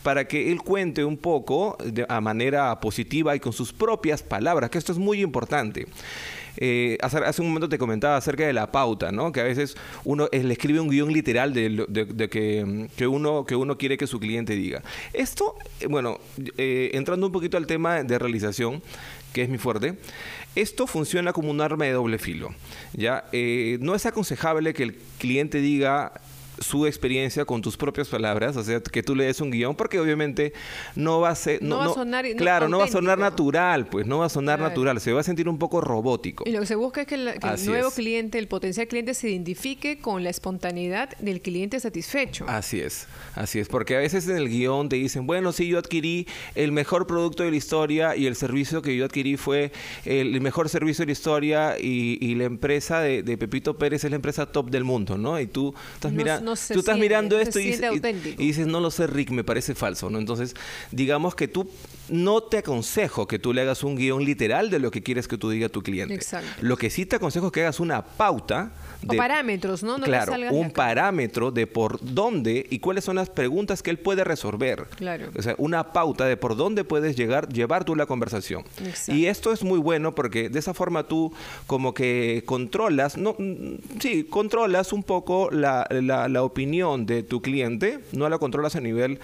para 0.02 0.26
que 0.26 0.52
él 0.52 0.62
cuente 0.62 1.04
un 1.04 1.16
poco 1.16 1.76
de 1.84 2.06
a 2.08 2.20
manera 2.20 2.78
positiva 2.80 3.34
y 3.36 3.40
con 3.40 3.52
sus 3.52 3.72
propias 3.72 4.22
palabras, 4.22 4.70
que 4.70 4.78
esto 4.78 4.92
es 4.92 4.98
muy 4.98 5.22
importante. 5.22 5.86
Eh, 6.56 6.98
hace, 7.00 7.40
un 7.40 7.48
momento 7.48 7.68
te 7.68 7.78
comentaba 7.78 8.16
acerca 8.16 8.46
de 8.46 8.52
la 8.52 8.70
pauta, 8.70 9.12
¿no? 9.12 9.32
Que 9.32 9.40
a 9.40 9.44
veces 9.44 9.76
uno 10.04 10.28
le 10.30 10.52
escribe 10.52 10.80
un 10.80 10.88
guion 10.88 11.12
literal 11.12 11.54
de, 11.54 12.28
que, 12.30 13.06
uno, 13.06 13.44
que 13.46 13.56
uno 13.56 13.78
quiere 13.78 13.96
que 13.96 14.06
su 14.06 14.18
cliente 14.18 14.54
diga. 14.54 14.82
Esto, 15.12 15.54
eh, 15.80 15.86
bueno, 15.86 16.18
eh, 16.58 16.90
entrando 16.94 17.26
un 17.26 17.32
poquito 17.32 17.56
al 17.56 17.66
tema 17.66 18.02
de 18.02 18.18
realización, 18.18 18.82
que 19.32 19.42
es 19.42 19.48
mi 19.48 19.58
fuerte, 19.58 19.96
esto 20.56 20.86
funciona 20.86 21.32
como 21.32 21.50
un 21.50 21.60
arma 21.60 21.84
de 21.84 21.92
doble 21.92 22.18
filo. 22.18 22.50
¿ya? 22.92 23.24
no 23.80 23.94
es 23.94 24.06
aconsejable 24.06 24.74
que 24.74 24.82
el 24.82 24.96
cliente 25.18 25.60
diga 25.60 26.12
su 26.60 26.86
experiencia 26.86 27.44
con 27.44 27.62
tus 27.62 27.76
propias 27.76 28.08
palabras, 28.08 28.56
o 28.56 28.62
sea, 28.62 28.80
que 28.80 29.02
tú 29.02 29.14
le 29.16 29.24
des 29.24 29.40
un 29.40 29.50
guion, 29.50 29.74
porque 29.74 29.98
obviamente 29.98 30.52
no 30.94 31.20
va 31.20 31.30
a 31.30 31.34
ser... 31.34 31.62
No, 31.62 31.78
va 31.78 31.86
a 31.86 31.94
sonar... 31.94 32.26
Claro, 32.36 32.68
no 32.68 32.78
va 32.78 32.84
a 32.84 32.88
sonar 32.88 33.18
natural, 33.18 33.86
pues 33.86 34.06
no 34.06 34.18
va 34.18 34.26
a 34.26 34.28
sonar 34.28 34.60
natural, 34.60 35.00
se 35.00 35.12
va 35.12 35.20
a 35.20 35.24
sentir 35.24 35.48
un 35.48 35.58
poco 35.58 35.80
robótico. 35.80 36.44
Y 36.46 36.52
lo 36.52 36.60
que 36.60 36.66
se 36.66 36.74
busca 36.74 37.02
es 37.02 37.06
que, 37.06 37.14
el 37.14 37.66
nuevo 37.66 37.90
cliente, 37.90 38.38
el 38.38 38.46
potencial 38.46 38.86
cliente 38.88 39.14
se 39.14 39.30
identifique 39.30 39.98
con 39.98 40.22
la 40.22 40.30
espontaneidad 40.30 41.16
del 41.18 41.40
cliente 41.40 41.80
satisfecho. 41.80 42.44
Así 42.46 42.80
es, 42.80 43.06
así 43.34 43.58
es, 43.58 43.68
porque 43.68 43.96
a 43.96 43.98
veces 43.98 44.28
en 44.28 44.36
el 44.36 44.48
guion 44.48 44.88
te 44.88 44.96
dicen, 44.96 45.26
bueno, 45.26 45.52
sí, 45.52 45.68
yo 45.68 45.78
adquirí 45.78 46.26
el 46.54 46.72
mejor 46.72 47.06
producto 47.06 47.42
de 47.42 47.50
la 47.50 47.56
historia 47.56 48.16
y 48.16 48.26
el 48.26 48.36
servicio 48.36 48.82
que 48.82 48.96
yo 48.96 49.06
adquirí 49.06 49.36
fue 49.36 49.72
el 50.04 50.40
mejor 50.40 50.68
servicio 50.68 51.02
de 51.02 51.06
la 51.06 51.12
historia 51.12 51.76
y, 51.80 52.34
la 52.34 52.44
empresa 52.44 53.00
de, 53.00 53.22
Pepito 53.40 53.76
Pérez 53.78 54.04
es 54.04 54.10
la 54.10 54.16
empresa 54.16 54.46
top 54.46 54.70
del 54.70 54.84
mundo, 54.84 55.16
¿no? 55.16 55.40
Y 55.40 55.46
tú 55.46 55.74
estás 55.94 56.12
mirando 56.12 56.49
no 56.50 56.56
se 56.56 56.74
tú 56.74 56.80
estás 56.80 56.94
siente, 56.96 57.08
mirando 57.08 57.38
esto 57.38 57.58
y, 57.60 57.68
y- 57.68 58.34
y 58.38 58.46
dices, 58.46 58.66
no 58.66 58.80
lo 58.80 58.90
sé, 58.90 59.06
Rick, 59.06 59.30
me 59.30 59.44
parece 59.44 59.74
falso, 59.74 60.10
¿no? 60.10 60.18
Entonces, 60.18 60.54
digamos 60.90 61.34
que 61.34 61.48
tú 61.48 61.68
no 62.08 62.42
te 62.42 62.58
aconsejo 62.58 63.28
que 63.28 63.38
tú 63.38 63.52
le 63.52 63.60
hagas 63.62 63.84
un 63.84 63.94
guion 63.96 64.24
literal 64.24 64.68
de 64.70 64.80
lo 64.80 64.90
que 64.90 65.02
quieres 65.02 65.28
que 65.28 65.38
tú 65.38 65.48
diga 65.50 65.66
a 65.66 65.68
tu 65.68 65.82
cliente. 65.82 66.14
Exacto. 66.14 66.48
Lo 66.60 66.76
que 66.76 66.90
sí 66.90 67.06
te 67.06 67.16
aconsejo 67.16 67.46
es 67.46 67.52
que 67.52 67.60
hagas 67.62 67.78
una 67.78 68.02
pauta 68.04 68.72
O 69.08 69.14
parámetros, 69.16 69.82
¿no? 69.84 69.96
Claro, 70.00 70.34
un 70.50 70.72
parámetro 70.72 71.50
de 71.52 71.66
por 71.68 71.98
dónde 72.02 72.66
y 72.68 72.80
cuáles 72.80 73.04
son 73.04 73.14
las 73.16 73.30
preguntas 73.30 73.82
que 73.82 73.90
él 73.90 73.98
puede 73.98 74.24
resolver. 74.24 74.88
Claro. 74.96 75.30
O 75.38 75.40
sea, 75.42 75.54
una 75.58 75.92
pauta 75.92 76.24
de 76.26 76.36
por 76.36 76.56
dónde 76.56 76.82
puedes 76.84 77.14
llegar, 77.16 77.48
llevar 77.48 77.84
tú 77.84 77.94
la 77.94 78.06
conversación. 78.06 78.64
Exacto. 78.84 79.12
Y 79.14 79.26
esto 79.26 79.52
es 79.52 79.62
muy 79.62 79.78
bueno 79.78 80.12
porque 80.14 80.48
de 80.48 80.58
esa 80.58 80.74
forma 80.74 81.04
tú 81.04 81.32
como 81.68 81.94
que 81.94 82.42
controlas, 82.44 83.16
no, 83.16 83.36
mm, 83.38 84.00
sí, 84.00 84.24
controlas 84.24 84.92
un 84.92 85.04
poco 85.04 85.48
la, 85.52 85.86
la- 85.90 86.28
la 86.28 86.39
opinión 86.42 87.06
de 87.06 87.22
tu 87.22 87.40
cliente, 87.40 88.00
no 88.12 88.28
la 88.28 88.38
controlas 88.38 88.76
a 88.76 88.80
nivel 88.80 89.20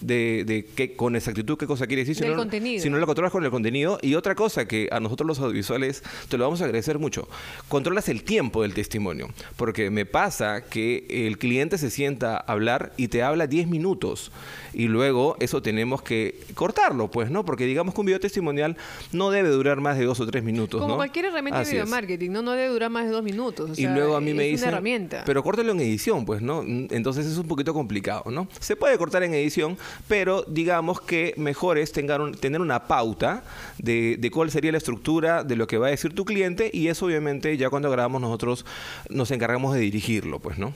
de, 0.00 0.44
de 0.46 0.64
qué, 0.64 0.94
con 0.96 1.16
exactitud 1.16 1.56
qué 1.58 1.66
cosa 1.66 1.86
quiere 1.86 2.02
decir, 2.04 2.16
Del 2.16 2.28
sino, 2.30 2.36
contenido. 2.38 2.82
sino 2.82 2.98
la 2.98 3.06
controlas 3.06 3.32
con 3.32 3.44
el 3.44 3.50
contenido. 3.50 3.98
Y 4.02 4.14
otra 4.14 4.34
cosa 4.34 4.66
que 4.66 4.88
a 4.90 5.00
nosotros 5.00 5.26
los 5.26 5.38
audiovisuales 5.40 6.02
te 6.28 6.38
lo 6.38 6.44
vamos 6.44 6.60
a 6.60 6.64
agradecer 6.64 6.98
mucho, 6.98 7.28
controlas 7.68 8.08
el 8.08 8.22
tiempo 8.22 8.62
del 8.62 8.74
testimonio. 8.74 9.28
Porque 9.56 9.90
me 9.90 10.06
pasa 10.06 10.62
que 10.64 11.06
el 11.26 11.38
cliente 11.38 11.78
se 11.78 11.90
sienta 11.90 12.36
a 12.36 12.40
hablar 12.52 12.92
y 12.96 13.08
te 13.08 13.22
habla 13.22 13.46
10 13.46 13.68
minutos. 13.68 14.32
Y 14.72 14.86
luego 14.86 15.36
eso 15.40 15.62
tenemos 15.62 16.02
que 16.02 16.38
cortarlo, 16.54 17.10
pues, 17.10 17.30
¿no? 17.30 17.44
Porque 17.44 17.66
digamos 17.66 17.94
que 17.94 18.00
un 18.00 18.06
video 18.06 18.20
testimonial 18.20 18.76
no 19.12 19.30
debe 19.30 19.48
durar 19.48 19.80
más 19.80 19.98
de 19.98 20.04
dos 20.04 20.20
o 20.20 20.26
tres 20.26 20.44
minutos, 20.44 20.80
Como 20.80 20.92
¿no? 20.92 20.96
cualquier 20.96 21.26
herramienta 21.26 21.60
Así 21.60 21.72
de 21.72 21.78
es. 21.78 21.84
video 21.84 21.90
marketing, 21.96 22.30
¿no? 22.30 22.42
No 22.42 22.52
debe 22.52 22.68
durar 22.72 22.90
más 22.90 23.04
de 23.06 23.10
dos 23.10 23.22
minutos. 23.24 23.70
o 23.70 23.80
Y 23.80 23.86
luego 23.86 24.16
a 24.16 24.20
mí 24.20 24.32
me 24.32 24.44
dicen, 24.44 24.68
herramienta. 24.68 25.22
pero 25.26 25.42
córtalo 25.42 25.72
en 25.72 25.80
edición, 25.80 26.24
pues, 26.24 26.40
¿no? 26.40 26.62
Entonces 26.62 27.26
es 27.26 27.36
un 27.36 27.48
poquito 27.48 27.74
complicado, 27.74 28.30
¿no? 28.30 28.46
Se 28.60 28.76
puede 28.76 28.96
cortar 28.96 29.22
en 29.24 29.34
edición, 29.34 29.76
pero 30.08 30.44
digamos 30.48 31.00
que 31.00 31.34
mejor 31.36 31.78
es 31.78 31.92
tengar 31.92 32.20
un- 32.20 32.32
tener 32.34 32.60
una 32.60 32.86
pauta 32.86 33.42
de, 33.78 34.16
de 34.18 34.30
cuál 34.30 34.50
sería 34.50 34.72
la 34.72 34.78
estructura 34.78 35.44
de 35.44 35.56
lo 35.56 35.66
que 35.66 35.78
va 35.78 35.88
a 35.88 35.90
decir 35.90 36.14
tu 36.14 36.24
cliente 36.24 36.70
y 36.72 36.88
eso 36.88 37.06
obviamente 37.06 37.56
ya 37.56 37.70
cuando 37.70 37.90
grabamos 37.90 38.20
nosotros 38.20 38.64
nos 39.08 39.30
encargamos 39.30 39.74
de 39.74 39.80
dirigirlo, 39.80 40.38
pues, 40.40 40.58
¿no? 40.58 40.72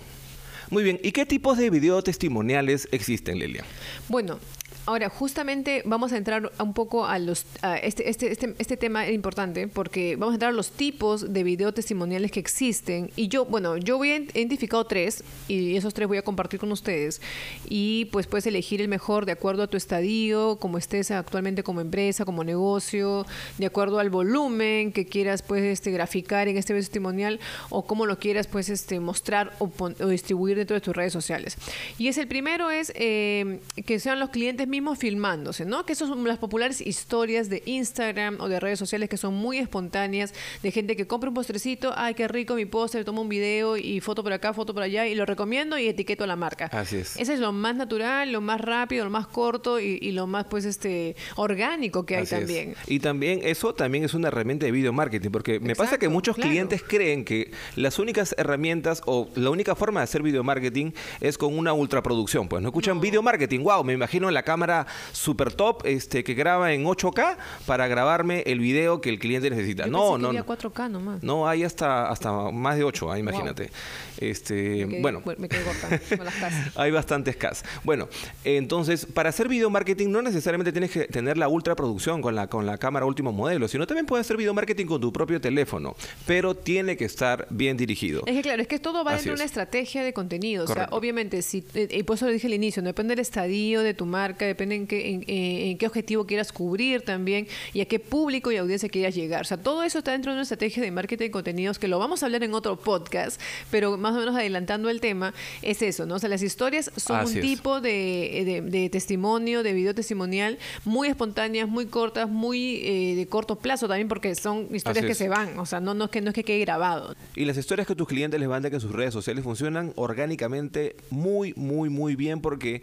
Muy 0.71 0.83
bien, 0.83 0.99
¿y 1.03 1.13
qué 1.13 1.27
tipos 1.27 1.59
de 1.59 1.69
video 1.69 2.03
testimoniales 2.03 2.89
existen, 2.91 3.39
Lelia? 3.39 3.65
Bueno, 4.09 4.39
ahora 4.87 5.09
justamente 5.09 5.83
vamos 5.85 6.13
a 6.13 6.17
entrar 6.17 6.53
un 6.59 6.75
poco 6.75 7.07
a 7.07 7.19
los 7.19 7.47
a 7.63 7.77
este, 7.77 8.09
este, 8.09 8.33
este, 8.33 8.55
este 8.59 8.77
tema 8.77 9.07
es 9.07 9.15
importante 9.15 9.69
porque 9.69 10.17
vamos 10.17 10.33
a 10.33 10.37
entrar 10.37 10.51
a 10.51 10.55
los 10.55 10.71
tipos 10.71 11.33
de 11.33 11.43
video 11.43 11.73
testimoniales 11.73 12.31
que 12.31 12.41
existen 12.41 13.11
y 13.17 13.29
yo, 13.29 13.45
bueno, 13.45 13.77
yo 13.77 13.97
voy 13.97 14.11
a 14.13 14.17
identificado 14.17 14.85
tres 14.85 15.25
y 15.49 15.77
esos 15.77 15.95
tres 15.95 16.09
voy 16.09 16.19
a 16.19 16.23
compartir 16.23 16.61
con 16.61 16.71
ustedes 16.73 17.21
y 17.69 18.07
pues 18.07 18.27
puedes 18.27 18.47
elegir 18.47 18.81
el 18.81 18.89
mejor 18.89 19.27
de 19.27 19.33
acuerdo 19.33 19.63
a 19.63 19.67
tu 19.67 19.77
estadio, 19.77 20.57
como 20.57 20.79
estés 20.79 21.11
actualmente 21.11 21.63
como 21.63 21.81
empresa, 21.81 22.25
como 22.25 22.45
negocio, 22.45 23.27
de 23.59 23.67
acuerdo 23.67 23.99
al 23.99 24.11
volumen 24.11 24.93
que 24.93 25.07
quieras 25.07 25.43
pues 25.43 25.63
este 25.65 25.91
graficar 25.91 26.49
en 26.49 26.57
este 26.57 26.73
video 26.73 26.85
testimonial 26.85 27.41
o 27.71 27.87
cómo 27.87 28.07
lo 28.07 28.19
quieras 28.19 28.47
pues 28.47 28.69
este 28.69 29.01
mostrar 29.01 29.53
o, 29.59 29.71
o 29.79 30.07
distribuir 30.09 30.57
dentro 30.57 30.75
de 30.75 30.81
tus 30.81 30.95
redes 30.95 31.13
sociales. 31.13 31.57
Y 31.99 32.09
es 32.09 32.19
el 32.19 32.29
primero 32.29 32.71
es 32.71 32.93
eh, 32.95 33.61
que 33.87 33.99
sean 33.99 34.21
los 34.21 34.31
clientes 34.31 34.69
mismos 34.75 34.99
filmándose, 34.99 35.65
¿no? 35.65 35.87
Que 35.87 35.93
esas 35.93 36.09
son 36.09 36.25
las 36.25 36.39
populares 36.39 36.81
historias 36.81 37.49
de 37.49 37.63
Instagram 37.65 38.39
o 38.41 38.49
de 38.49 38.59
redes 38.59 38.79
sociales 38.79 39.09
que 39.09 39.17
son 39.17 39.35
muy 39.35 39.59
espontáneas 39.59 40.35
de 40.63 40.71
gente 40.73 40.97
que 40.97 41.07
compra 41.07 41.29
un 41.31 41.35
postrecito, 41.35 41.93
ay 41.97 42.15
qué 42.15 42.27
rico 42.27 42.57
mi 42.57 42.65
postre, 42.65 43.05
toma 43.05 43.21
un 43.21 43.29
video 43.29 43.77
y 43.77 44.01
foto 44.01 44.25
por 44.25 44.33
acá, 44.33 44.53
foto 44.53 44.75
por 44.75 44.83
allá 44.83 45.07
y 45.07 45.15
lo 45.15 45.27
recomiendo 45.27 45.79
y 45.79 45.87
etiqueto 45.87 46.25
a 46.25 46.27
la 46.27 46.35
marca. 46.35 46.67
Así 46.73 46.97
es. 46.97 47.17
Ese 47.17 47.35
es 47.35 47.41
lo 47.41 47.53
más 47.53 47.77
natural, 47.77 48.33
lo 48.33 48.41
más 48.41 48.61
rápido, 48.61 49.05
lo 49.05 49.11
más 49.11 49.29
corto 49.29 49.79
y, 49.79 49.99
y 50.03 50.11
lo 50.11 50.27
más 50.27 50.47
pues 50.47 50.65
este 50.65 51.15
orgánico 51.37 52.05
que 52.05 52.17
hay 52.17 52.23
Así 52.25 52.35
es. 52.35 52.41
también. 52.41 52.75
Y 52.89 52.99
también 52.99 53.41
eso 53.45 53.75
también 53.75 54.05
es 54.05 54.15
una 54.15 54.29
herramienta 54.29 54.67
de 54.67 54.73
video 54.73 54.93
marketing, 54.93 55.31
porque 55.31 55.61
me 55.61 55.77
pasa 55.77 55.99
que 55.99 56.09
muchos 56.09 56.35
claro. 56.35 56.51
clientes 56.51 56.83
creen 56.83 57.25
que 57.25 57.53
las 57.77 58.01
únicas 58.01 58.35
herramientas 58.39 59.03
o 59.07 59.29
la 59.37 59.51
única 59.51 59.77
forma 59.77 60.01
de 60.01 60.05
hacer 60.05 60.23
video 60.23 60.43
marketing 60.43 60.91
es 61.21 61.39
con 61.39 61.57
una 61.57 61.73
ultraproducción. 61.73 62.49
Pues 62.49 62.61
no 62.61 62.69
escuchan 62.71 63.01
video 63.01 63.23
marketing, 63.23 63.61
wow, 63.61 63.85
me 63.85 63.93
imagino 63.93 64.31
la 64.31 64.43
cámara 64.43 64.64
super 65.13 65.53
top 65.53 65.83
este, 65.87 66.25
que 66.25 66.35
graba 66.35 66.73
en 66.73 66.85
8K 66.85 67.37
para 67.67 67.87
grabarme 67.87 68.43
el 68.47 68.61
video 68.61 69.01
que 69.01 69.11
el 69.11 69.19
cliente 69.19 69.51
necesita. 69.51 69.85
Yo 69.87 69.91
No, 69.91 69.99
pensé 69.99 70.17
que 70.17 70.23
no, 70.23 70.29
había 70.29 70.41
no. 70.41 70.47
4K 70.47 70.91
nomás. 70.91 71.23
No, 71.23 71.49
hay 71.49 71.65
hasta, 71.65 72.09
hasta 72.11 72.33
más 72.51 72.77
de 72.77 72.85
8, 72.85 73.13
ah, 73.13 73.19
imagínate. 73.19 73.71
Este, 74.19 74.87
Me 74.87 74.95
quedé- 74.97 75.03
bueno, 75.03 75.23
me 75.39 75.49
quedé 75.49 75.63
corta 75.65 75.89
con 76.17 76.25
las 76.25 76.35
casas. 76.35 76.73
hay 76.77 76.91
bastantes 76.91 77.37
casos. 77.37 77.65
Bueno, 77.83 78.09
entonces, 78.45 79.07
para 79.07 79.29
hacer 79.31 79.49
video 79.49 79.71
marketing 79.71 80.09
no 80.11 80.23
necesariamente 80.23 80.73
tienes 80.73 80.91
que 80.91 81.05
tener 81.07 81.37
la 81.39 81.49
ultra 81.49 81.75
producción 81.75 82.23
con 82.23 82.35
la, 82.35 82.47
con 82.47 82.67
la 82.67 82.79
cámara 82.79 83.07
último 83.07 83.33
modelo, 83.33 83.69
sino 83.69 83.87
también 83.87 84.07
puedes 84.07 84.27
hacer 84.27 84.37
video 84.37 84.55
marketing 84.55 84.87
con 84.87 85.01
tu 85.01 85.13
propio 85.13 85.41
teléfono, 85.41 85.97
pero 86.27 86.55
tiene 86.55 86.97
que 86.97 87.05
estar 87.05 87.47
bien 87.51 87.77
dirigido. 87.77 88.23
Es 88.27 88.35
que 88.37 88.43
claro, 88.43 88.63
es 88.63 88.69
que 88.69 88.79
todo 88.79 89.05
va 89.05 89.13
Así 89.13 89.19
dentro 89.25 89.33
de 89.33 89.37
una 89.37 89.45
estrategia 89.45 90.03
de 90.05 90.13
contenido. 90.13 90.65
O 90.65 90.67
sea, 90.69 90.89
obviamente, 90.91 91.43
si, 91.43 91.65
eh, 91.75 91.89
y 91.91 92.03
por 92.03 92.17
eso 92.17 92.27
lo 92.27 92.33
dije 92.33 92.47
al 92.47 92.55
inicio, 92.55 92.83
no 92.83 92.89
depende 92.89 93.13
del 93.13 93.21
estadio 93.21 93.83
de 93.83 93.95
tu 93.95 94.07
marca, 94.07 94.47
depende 94.55 94.75
en 94.77 94.87
qué, 94.87 95.11
en, 95.11 95.23
eh, 95.27 95.71
en 95.73 95.79
qué 95.79 95.87
objetivo 95.87 96.27
quieras 96.27 96.53
cubrir 96.53 97.03
también 97.03 97.47
y 97.73 97.81
a 97.81 97.85
qué 97.87 97.99
público 97.99 98.51
y 98.53 98.57
audiencia 98.57 98.89
quieras 98.89 99.15
llegar. 99.15 99.43
O 99.43 99.45
sea, 99.45 99.57
todo 99.57 99.83
eso 99.83 99.99
está 99.99 100.13
dentro 100.13 100.31
de 100.33 100.37
una 100.37 100.43
estrategia 100.43 100.83
de 100.83 100.91
marketing 100.91 101.25
de 101.27 101.31
contenidos 101.31 101.79
que 101.79 101.89
lo 101.89 101.99
vamos 101.99 102.23
a 102.23 102.27
hablar 102.27 102.43
en 102.45 102.55
otro 102.55 102.77
podcast, 102.77 103.41
pero 103.71 103.97
más 103.99 104.15
o 104.15 104.19
menos 104.21 104.35
adelantando 104.37 104.89
el 104.91 105.01
tema, 105.01 105.35
es 105.63 105.83
eso, 105.83 106.07
¿no? 106.07 106.15
O 106.17 106.19
sea, 106.19 106.29
las 106.29 106.43
historias 106.43 106.91
son 106.97 107.17
Así 107.17 107.33
un 107.33 107.39
es. 107.39 107.43
tipo 107.51 107.81
de, 107.81 108.43
de- 108.45 108.61
de 108.63 108.91
testimonio, 108.91 109.63
de 109.63 109.73
video 109.73 109.95
testimonial, 109.95 110.59
muy 110.85 111.09
espontáneas, 111.09 111.69
muy 111.69 111.87
cortas, 111.87 112.29
muy 112.31 112.81
eh, 112.85 113.15
de 113.17 113.27
corto 113.27 113.57
plazo 113.57 113.89
también, 113.89 114.09
porque 114.09 114.35
son 114.35 114.69
historias 114.75 114.99
Así 114.99 115.07
que 115.07 115.13
es. 115.13 115.19
se 115.19 115.29
van. 115.29 115.59
O 115.59 115.67
sea, 115.67 115.81
no, 115.81 115.95
no, 115.95 116.05
es 116.07 116.11
que, 116.11 116.21
no 116.21 116.29
es 116.31 116.35
que 116.35 116.45
quede 116.45 116.61
grabado. 116.61 117.15
Y 117.35 117.45
las 117.45 117.57
historias 117.57 117.87
que 117.87 117.95
tus 117.95 118.07
clientes 118.09 118.39
les 118.39 118.49
mandan 118.49 118.73
en 118.73 118.81
sus 118.81 118.93
redes 118.93 119.13
sociales 119.13 119.43
funcionan 119.45 119.93
orgánicamente 119.97 120.97
muy, 121.11 121.53
muy, 121.57 121.89
muy 121.91 122.17
bien 122.17 122.41
porque 122.41 122.83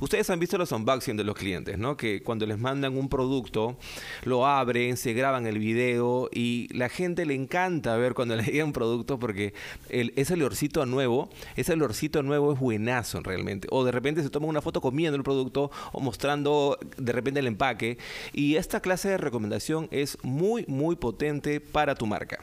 ustedes 0.00 0.28
han 0.30 0.38
visto 0.40 0.58
los 0.58 0.72
unboxing 0.72 1.11
de 1.16 1.24
los 1.24 1.34
clientes, 1.36 1.78
¿no? 1.78 1.96
Que 1.96 2.22
cuando 2.22 2.46
les 2.46 2.58
mandan 2.58 2.96
un 2.96 3.08
producto, 3.08 3.76
lo 4.24 4.46
abren, 4.46 4.96
se 4.96 5.12
graban 5.12 5.46
el 5.46 5.58
video 5.58 6.28
y 6.32 6.68
la 6.72 6.88
gente 6.88 7.26
le 7.26 7.34
encanta 7.34 7.96
ver 7.96 8.14
cuando 8.14 8.36
le 8.36 8.44
llega 8.44 8.64
un 8.64 8.72
producto 8.72 9.18
porque 9.18 9.54
el, 9.88 10.12
ese 10.16 10.34
olorcito 10.34 10.86
nuevo, 10.86 11.30
ese 11.56 11.72
olorcito 11.72 12.22
nuevo 12.22 12.52
es 12.52 12.58
buenazo 12.58 13.20
realmente. 13.20 13.68
O 13.70 13.84
de 13.84 13.92
repente 13.92 14.22
se 14.22 14.30
toman 14.30 14.50
una 14.50 14.62
foto 14.62 14.80
comiendo 14.80 15.16
el 15.16 15.22
producto 15.22 15.70
o 15.92 16.00
mostrando 16.00 16.78
de 16.96 17.12
repente 17.12 17.40
el 17.40 17.46
empaque. 17.46 17.98
Y 18.32 18.56
esta 18.56 18.80
clase 18.80 19.08
de 19.08 19.18
recomendación 19.18 19.88
es 19.90 20.18
muy, 20.22 20.64
muy 20.68 20.96
potente 20.96 21.60
para 21.60 21.94
tu 21.94 22.06
marca. 22.06 22.38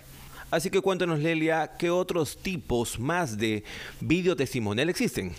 Así 0.52 0.72
que 0.72 0.82
cuéntanos, 0.82 1.20
Lelia, 1.20 1.74
¿qué 1.78 1.92
otros 1.92 2.36
tipos 2.36 3.00
más 3.00 3.38
de 3.38 3.64
video 4.02 4.36
testimonial 4.36 4.90
existen? 4.90 5.32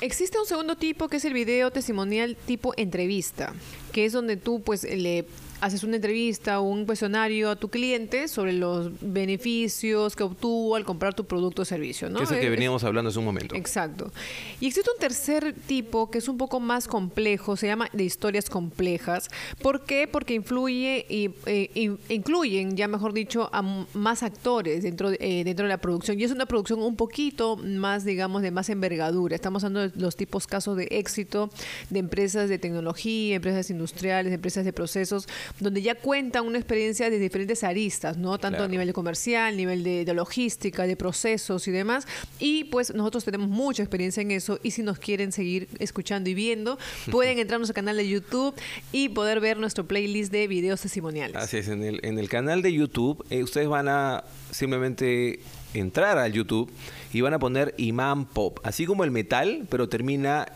Existe 0.00 0.38
un 0.38 0.46
segundo 0.46 0.76
tipo 0.76 1.08
que 1.08 1.16
es 1.18 1.24
el 1.24 1.32
video 1.32 1.70
testimonial 1.70 2.36
tipo 2.46 2.74
entrevista, 2.76 3.54
que 3.92 4.04
es 4.04 4.12
donde 4.12 4.36
tú 4.36 4.60
pues 4.60 4.82
le 4.82 5.24
haces 5.64 5.82
una 5.82 5.96
entrevista 5.96 6.60
o 6.60 6.64
un 6.64 6.84
cuestionario 6.84 7.50
a 7.50 7.56
tu 7.56 7.68
cliente 7.68 8.28
sobre 8.28 8.52
los 8.52 8.90
beneficios 9.00 10.14
que 10.14 10.22
obtuvo 10.22 10.76
al 10.76 10.84
comprar 10.84 11.14
tu 11.14 11.24
producto 11.24 11.62
o 11.62 11.64
servicio, 11.64 12.10
¿no? 12.10 12.18
Que 12.18 12.24
es 12.24 12.30
el 12.32 12.40
que 12.40 12.50
veníamos 12.50 12.84
hablando 12.84 13.08
hace 13.08 13.18
un 13.18 13.24
momento. 13.24 13.54
Exacto. 13.56 14.12
Y 14.60 14.66
existe 14.66 14.90
un 14.90 14.98
tercer 14.98 15.54
tipo 15.66 16.10
que 16.10 16.18
es 16.18 16.28
un 16.28 16.36
poco 16.36 16.60
más 16.60 16.86
complejo, 16.86 17.56
se 17.56 17.66
llama 17.66 17.88
de 17.92 18.04
historias 18.04 18.50
complejas. 18.50 19.28
¿Por 19.62 19.84
qué? 19.84 20.06
Porque 20.06 20.34
influye 20.34 21.06
y 21.08 21.30
eh, 21.46 21.70
in- 21.74 21.98
incluyen, 22.10 22.76
ya 22.76 22.86
mejor 22.88 23.12
dicho, 23.14 23.48
a 23.52 23.62
más 23.94 24.22
actores 24.22 24.82
dentro 24.82 25.10
de, 25.10 25.18
eh, 25.20 25.44
dentro 25.44 25.64
de 25.64 25.70
la 25.70 25.78
producción. 25.78 26.20
Y 26.20 26.24
es 26.24 26.30
una 26.30 26.46
producción 26.46 26.80
un 26.82 26.96
poquito 26.96 27.56
más, 27.56 28.04
digamos, 28.04 28.42
de 28.42 28.50
más 28.50 28.68
envergadura. 28.68 29.34
Estamos 29.34 29.64
hablando 29.64 29.88
de 29.88 30.00
los 30.00 30.16
tipos 30.16 30.46
casos 30.46 30.76
de 30.76 30.88
éxito 30.90 31.48
de 31.90 31.98
empresas 32.00 32.48
de 32.48 32.58
tecnología, 32.58 33.36
empresas 33.36 33.70
industriales, 33.70 34.32
empresas 34.32 34.64
de 34.64 34.72
procesos, 34.72 35.26
donde 35.60 35.82
ya 35.82 35.94
cuentan 35.94 36.46
una 36.46 36.58
experiencia 36.58 37.10
de 37.10 37.18
diferentes 37.18 37.62
aristas, 37.62 38.16
¿no? 38.16 38.38
Tanto 38.38 38.64
a 38.64 38.68
nivel 38.68 38.88
de 38.88 38.92
comercial, 38.92 39.56
nivel 39.56 39.84
de, 39.84 40.04
de 40.04 40.14
logística, 40.14 40.86
de 40.86 40.96
procesos 40.96 41.68
y 41.68 41.70
demás. 41.70 42.06
Y 42.38 42.64
pues 42.64 42.92
nosotros 42.94 43.24
tenemos 43.24 43.48
mucha 43.48 43.82
experiencia 43.82 44.20
en 44.20 44.30
eso 44.32 44.58
y 44.62 44.72
si 44.72 44.82
nos 44.82 44.98
quieren 44.98 45.32
seguir 45.32 45.68
escuchando 45.78 46.28
y 46.30 46.34
viendo, 46.34 46.78
pueden 47.10 47.38
entrar 47.38 47.56
a 47.56 47.58
nuestro 47.58 47.74
canal 47.74 47.96
de 47.96 48.08
YouTube 48.08 48.54
y 48.92 49.10
poder 49.10 49.40
ver 49.40 49.58
nuestro 49.58 49.86
playlist 49.86 50.32
de 50.32 50.48
videos 50.48 50.80
testimoniales. 50.80 51.36
Así 51.36 51.58
es, 51.58 51.68
en 51.68 51.82
el, 51.82 52.00
en 52.02 52.18
el 52.18 52.28
canal 52.28 52.62
de 52.62 52.72
YouTube, 52.72 53.24
eh, 53.30 53.42
ustedes 53.42 53.68
van 53.68 53.88
a 53.88 54.24
simplemente 54.50 55.40
entrar 55.72 56.18
al 56.18 56.32
YouTube 56.32 56.70
y 57.12 57.20
van 57.20 57.34
a 57.34 57.38
poner 57.38 57.74
Imán 57.76 58.26
Pop, 58.26 58.58
así 58.62 58.86
como 58.86 59.04
el 59.04 59.10
metal, 59.10 59.66
pero 59.68 59.88
termina 59.88 60.46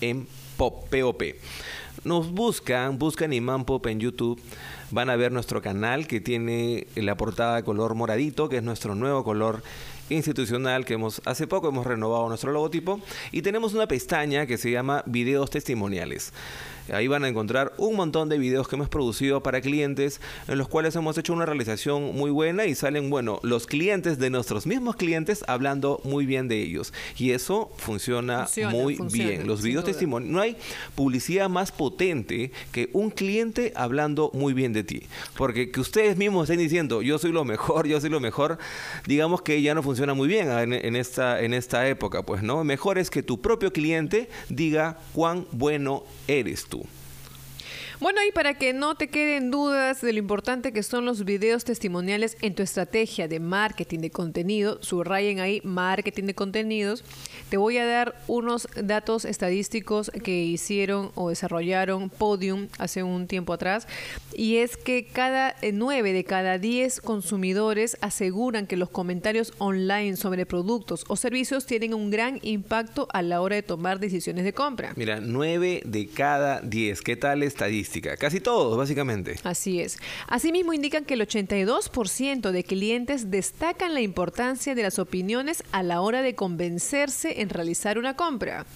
en 0.00 0.26
pop, 0.56 0.88
POP. 0.90 1.22
Nos 2.04 2.30
buscan, 2.30 2.98
buscan 2.98 3.32
Imán 3.32 3.64
Pop 3.64 3.86
en 3.86 3.98
YouTube, 3.98 4.38
van 4.90 5.08
a 5.08 5.16
ver 5.16 5.32
nuestro 5.32 5.62
canal 5.62 6.06
que 6.06 6.20
tiene 6.20 6.86
la 6.96 7.16
portada 7.16 7.62
color 7.62 7.94
moradito, 7.94 8.50
que 8.50 8.58
es 8.58 8.62
nuestro 8.62 8.94
nuevo 8.94 9.24
color 9.24 9.62
institucional 10.10 10.84
que 10.84 10.94
hemos 10.94 11.22
hace 11.24 11.46
poco 11.46 11.68
hemos 11.68 11.86
renovado 11.86 12.28
nuestro 12.28 12.52
logotipo 12.52 13.00
y 13.32 13.40
tenemos 13.40 13.72
una 13.72 13.88
pestaña 13.88 14.44
que 14.44 14.58
se 14.58 14.70
llama 14.70 15.02
videos 15.06 15.48
testimoniales. 15.48 16.34
Ahí 16.92 17.08
van 17.08 17.24
a 17.24 17.28
encontrar 17.28 17.72
un 17.78 17.96
montón 17.96 18.28
de 18.28 18.38
videos 18.38 18.68
que 18.68 18.76
hemos 18.76 18.88
producido 18.88 19.42
para 19.42 19.60
clientes 19.60 20.20
en 20.48 20.58
los 20.58 20.68
cuales 20.68 20.94
hemos 20.96 21.16
hecho 21.16 21.32
una 21.32 21.46
realización 21.46 22.14
muy 22.14 22.30
buena 22.30 22.66
y 22.66 22.74
salen, 22.74 23.10
bueno, 23.10 23.40
los 23.42 23.66
clientes 23.66 24.18
de 24.18 24.30
nuestros 24.30 24.66
mismos 24.66 24.96
clientes 24.96 25.44
hablando 25.48 26.00
muy 26.04 26.26
bien 26.26 26.48
de 26.48 26.60
ellos. 26.60 26.92
Y 27.16 27.30
eso 27.30 27.70
funciona, 27.78 28.46
muy 28.70 28.98
bien. 29.12 29.46
Los 29.46 29.62
videos 29.62 29.84
testimonios, 29.84 30.30
no 30.30 30.40
hay 30.40 30.56
publicidad 30.94 31.48
más 31.48 31.72
potente 31.72 32.52
que 32.72 32.90
un 32.92 33.10
cliente 33.10 33.72
hablando 33.76 34.30
muy 34.34 34.52
bien 34.52 34.72
de 34.72 34.84
ti. 34.84 35.02
Porque 35.36 35.70
que 35.70 35.80
ustedes 35.80 36.16
mismos 36.16 36.50
estén 36.50 36.58
diciendo, 36.58 37.02
yo 37.02 37.18
soy 37.18 37.32
lo 37.32 37.44
mejor, 37.44 37.86
yo 37.86 38.00
soy 38.00 38.10
lo 38.10 38.20
mejor, 38.20 38.58
digamos 39.06 39.42
que 39.42 39.60
ya 39.62 39.74
no 39.74 39.82
funciona 39.82 40.14
muy 40.14 40.28
bien 40.28 40.50
en, 40.72 40.96
esta, 40.96 41.40
en 41.40 41.54
esta 41.54 41.88
época, 41.88 42.24
pues, 42.24 42.42
¿no? 42.42 42.64
Mejor 42.64 42.98
es 42.98 43.10
que 43.10 43.22
tu 43.22 43.40
propio 43.40 43.72
cliente 43.72 44.28
diga 44.48 44.98
cuán 45.12 45.46
bueno 45.52 46.04
eres 46.28 46.66
tú. 46.66 46.73
Bueno, 48.04 48.20
y 48.28 48.32
para 48.32 48.52
que 48.52 48.74
no 48.74 48.96
te 48.96 49.08
queden 49.08 49.50
dudas 49.50 50.02
de 50.02 50.12
lo 50.12 50.18
importante 50.18 50.74
que 50.74 50.82
son 50.82 51.06
los 51.06 51.24
videos 51.24 51.64
testimoniales 51.64 52.36
en 52.42 52.54
tu 52.54 52.62
estrategia 52.62 53.28
de 53.28 53.40
marketing 53.40 54.00
de 54.00 54.10
contenido, 54.10 54.76
subrayen 54.82 55.40
ahí 55.40 55.62
marketing 55.64 56.24
de 56.24 56.34
contenidos, 56.34 57.02
te 57.48 57.56
voy 57.56 57.78
a 57.78 57.86
dar 57.86 58.14
unos 58.26 58.68
datos 58.76 59.24
estadísticos 59.24 60.10
que 60.22 60.42
hicieron 60.42 61.12
o 61.14 61.30
desarrollaron 61.30 62.10
Podium 62.10 62.68
hace 62.78 63.02
un 63.02 63.26
tiempo 63.26 63.54
atrás, 63.54 63.88
y 64.36 64.56
es 64.56 64.76
que 64.76 65.06
cada 65.06 65.56
9 65.62 66.12
de 66.12 66.24
cada 66.24 66.58
10 66.58 67.00
consumidores 67.00 67.96
aseguran 68.00 68.66
que 68.66 68.76
los 68.76 68.90
comentarios 68.90 69.52
online 69.58 70.16
sobre 70.16 70.46
productos 70.46 71.04
o 71.08 71.16
servicios 71.16 71.66
tienen 71.66 71.94
un 71.94 72.10
gran 72.10 72.38
impacto 72.42 73.08
a 73.12 73.22
la 73.22 73.40
hora 73.40 73.56
de 73.56 73.62
tomar 73.62 74.00
decisiones 74.00 74.44
de 74.44 74.52
compra. 74.52 74.92
Mira, 74.96 75.20
9 75.20 75.82
de 75.84 76.06
cada 76.08 76.60
10, 76.60 77.02
¿qué 77.02 77.16
tal 77.16 77.42
estadística? 77.42 78.16
casi 78.16 78.40
todos, 78.40 78.76
básicamente. 78.76 79.36
Así 79.44 79.80
es. 79.80 79.98
Asimismo, 80.26 80.72
indican 80.72 81.04
que 81.04 81.14
el 81.14 81.20
82% 81.20 82.50
de 82.50 82.64
clientes 82.64 83.30
destacan 83.30 83.94
la 83.94 84.00
importancia 84.00 84.74
de 84.74 84.82
las 84.82 84.98
opiniones 84.98 85.62
a 85.72 85.82
la 85.82 86.00
hora 86.00 86.22
de 86.22 86.34
convencerse 86.34 87.40
en 87.40 87.48
realizar 87.48 87.98
una 87.98 88.16
compra. 88.16 88.66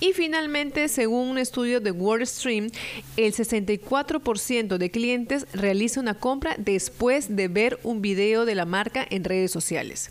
Y 0.00 0.12
finalmente, 0.12 0.86
según 0.88 1.28
un 1.28 1.38
estudio 1.38 1.80
de 1.80 1.90
WordStream, 1.90 2.70
el 3.16 3.32
64% 3.32 4.78
de 4.78 4.90
clientes 4.90 5.46
realiza 5.52 6.00
una 6.00 6.14
compra 6.14 6.54
después 6.56 7.34
de 7.34 7.48
ver 7.48 7.80
un 7.82 8.00
video 8.00 8.44
de 8.44 8.54
la 8.54 8.64
marca 8.64 9.04
en 9.10 9.24
redes 9.24 9.50
sociales. 9.50 10.10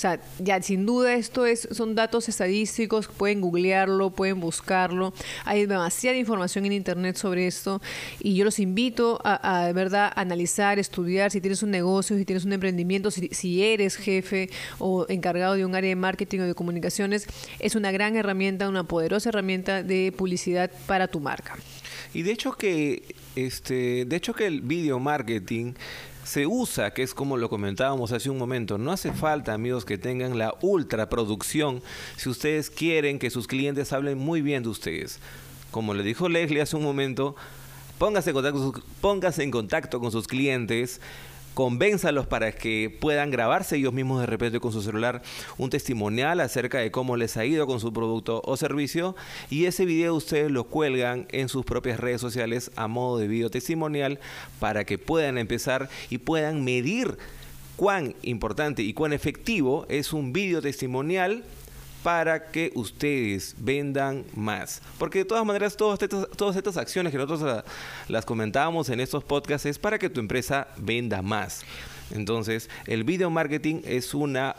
O 0.00 0.08
sea, 0.08 0.18
ya 0.38 0.62
sin 0.62 0.86
duda 0.86 1.12
esto 1.12 1.44
es, 1.44 1.68
son 1.72 1.94
datos 1.94 2.26
estadísticos, 2.30 3.06
pueden 3.06 3.42
googlearlo, 3.42 4.08
pueden 4.08 4.40
buscarlo. 4.40 5.12
Hay 5.44 5.66
demasiada 5.66 6.16
información 6.16 6.64
en 6.64 6.72
internet 6.72 7.16
sobre 7.16 7.46
esto 7.46 7.82
y 8.18 8.34
yo 8.34 8.46
los 8.46 8.58
invito 8.60 9.20
a, 9.22 9.66
de 9.66 9.74
verdad 9.74 10.10
analizar, 10.16 10.78
estudiar 10.78 11.30
si 11.30 11.42
tienes 11.42 11.62
un 11.62 11.70
negocio, 11.70 12.16
si 12.16 12.24
tienes 12.24 12.46
un 12.46 12.54
emprendimiento, 12.54 13.10
si, 13.10 13.28
si 13.28 13.62
eres 13.62 13.96
jefe 13.96 14.48
o 14.78 15.04
encargado 15.10 15.52
de 15.52 15.66
un 15.66 15.74
área 15.74 15.90
de 15.90 15.96
marketing 15.96 16.40
o 16.40 16.44
de 16.44 16.54
comunicaciones, 16.54 17.26
es 17.58 17.74
una 17.74 17.92
gran 17.92 18.16
herramienta, 18.16 18.70
una 18.70 18.84
poderosa 18.84 19.28
herramienta 19.28 19.82
de 19.82 20.14
publicidad 20.16 20.70
para 20.86 21.08
tu 21.08 21.20
marca. 21.20 21.58
Y 22.14 22.22
de 22.22 22.32
hecho 22.32 22.52
que 22.52 23.02
este, 23.36 24.04
de 24.04 24.16
hecho 24.16 24.34
que 24.34 24.46
el 24.46 24.60
video 24.60 24.98
marketing 24.98 25.74
se 26.30 26.46
usa, 26.46 26.92
que 26.92 27.02
es 27.02 27.12
como 27.12 27.36
lo 27.36 27.48
comentábamos 27.48 28.12
hace 28.12 28.30
un 28.30 28.38
momento. 28.38 28.78
No 28.78 28.92
hace 28.92 29.10
falta, 29.12 29.52
amigos, 29.52 29.84
que 29.84 29.98
tengan 29.98 30.38
la 30.38 30.54
ultra 30.60 31.08
producción 31.08 31.82
si 32.16 32.28
ustedes 32.28 32.70
quieren 32.70 33.18
que 33.18 33.30
sus 33.30 33.48
clientes 33.48 33.92
hablen 33.92 34.16
muy 34.16 34.40
bien 34.40 34.62
de 34.62 34.68
ustedes. 34.68 35.18
Como 35.72 35.92
le 35.92 36.04
dijo 36.04 36.28
Leslie 36.28 36.60
hace 36.60 36.76
un 36.76 36.84
momento, 36.84 37.34
póngase 37.98 38.32
contacto, 38.32 38.72
póngase 39.00 39.42
en 39.42 39.50
contacto 39.50 39.98
con 39.98 40.12
sus 40.12 40.28
clientes 40.28 41.00
convénzalos 41.54 42.26
para 42.26 42.52
que 42.52 42.96
puedan 43.00 43.30
grabarse 43.30 43.76
ellos 43.76 43.92
mismos 43.92 44.20
de 44.20 44.26
repente 44.26 44.60
con 44.60 44.72
su 44.72 44.82
celular 44.82 45.22
un 45.58 45.70
testimonial 45.70 46.40
acerca 46.40 46.78
de 46.78 46.90
cómo 46.90 47.16
les 47.16 47.36
ha 47.36 47.44
ido 47.44 47.66
con 47.66 47.80
su 47.80 47.92
producto 47.92 48.42
o 48.44 48.56
servicio. 48.56 49.16
Y 49.50 49.66
ese 49.66 49.84
video 49.84 50.14
ustedes 50.14 50.50
lo 50.50 50.64
cuelgan 50.64 51.26
en 51.30 51.48
sus 51.48 51.64
propias 51.64 52.00
redes 52.00 52.20
sociales 52.20 52.70
a 52.76 52.88
modo 52.88 53.18
de 53.18 53.28
video 53.28 53.50
testimonial 53.50 54.18
para 54.58 54.84
que 54.84 54.98
puedan 54.98 55.38
empezar 55.38 55.88
y 56.08 56.18
puedan 56.18 56.64
medir 56.64 57.18
cuán 57.76 58.14
importante 58.22 58.82
y 58.82 58.92
cuán 58.92 59.12
efectivo 59.12 59.86
es 59.88 60.12
un 60.12 60.32
video 60.32 60.60
testimonial 60.60 61.44
para 62.02 62.50
que 62.50 62.72
ustedes 62.74 63.54
vendan 63.58 64.24
más. 64.34 64.80
Porque 64.98 65.20
de 65.20 65.24
todas 65.24 65.44
maneras, 65.44 65.76
todas 65.76 66.00
estas, 66.02 66.28
todas 66.36 66.56
estas 66.56 66.76
acciones 66.76 67.12
que 67.12 67.18
nosotros 67.18 67.64
las 68.08 68.24
comentábamos 68.24 68.88
en 68.88 69.00
estos 69.00 69.24
podcasts 69.24 69.66
es 69.66 69.78
para 69.78 69.98
que 69.98 70.10
tu 70.10 70.20
empresa 70.20 70.68
venda 70.76 71.22
más. 71.22 71.62
Entonces, 72.10 72.68
el 72.86 73.04
video 73.04 73.30
marketing 73.30 73.82
es 73.84 74.14
una 74.14 74.56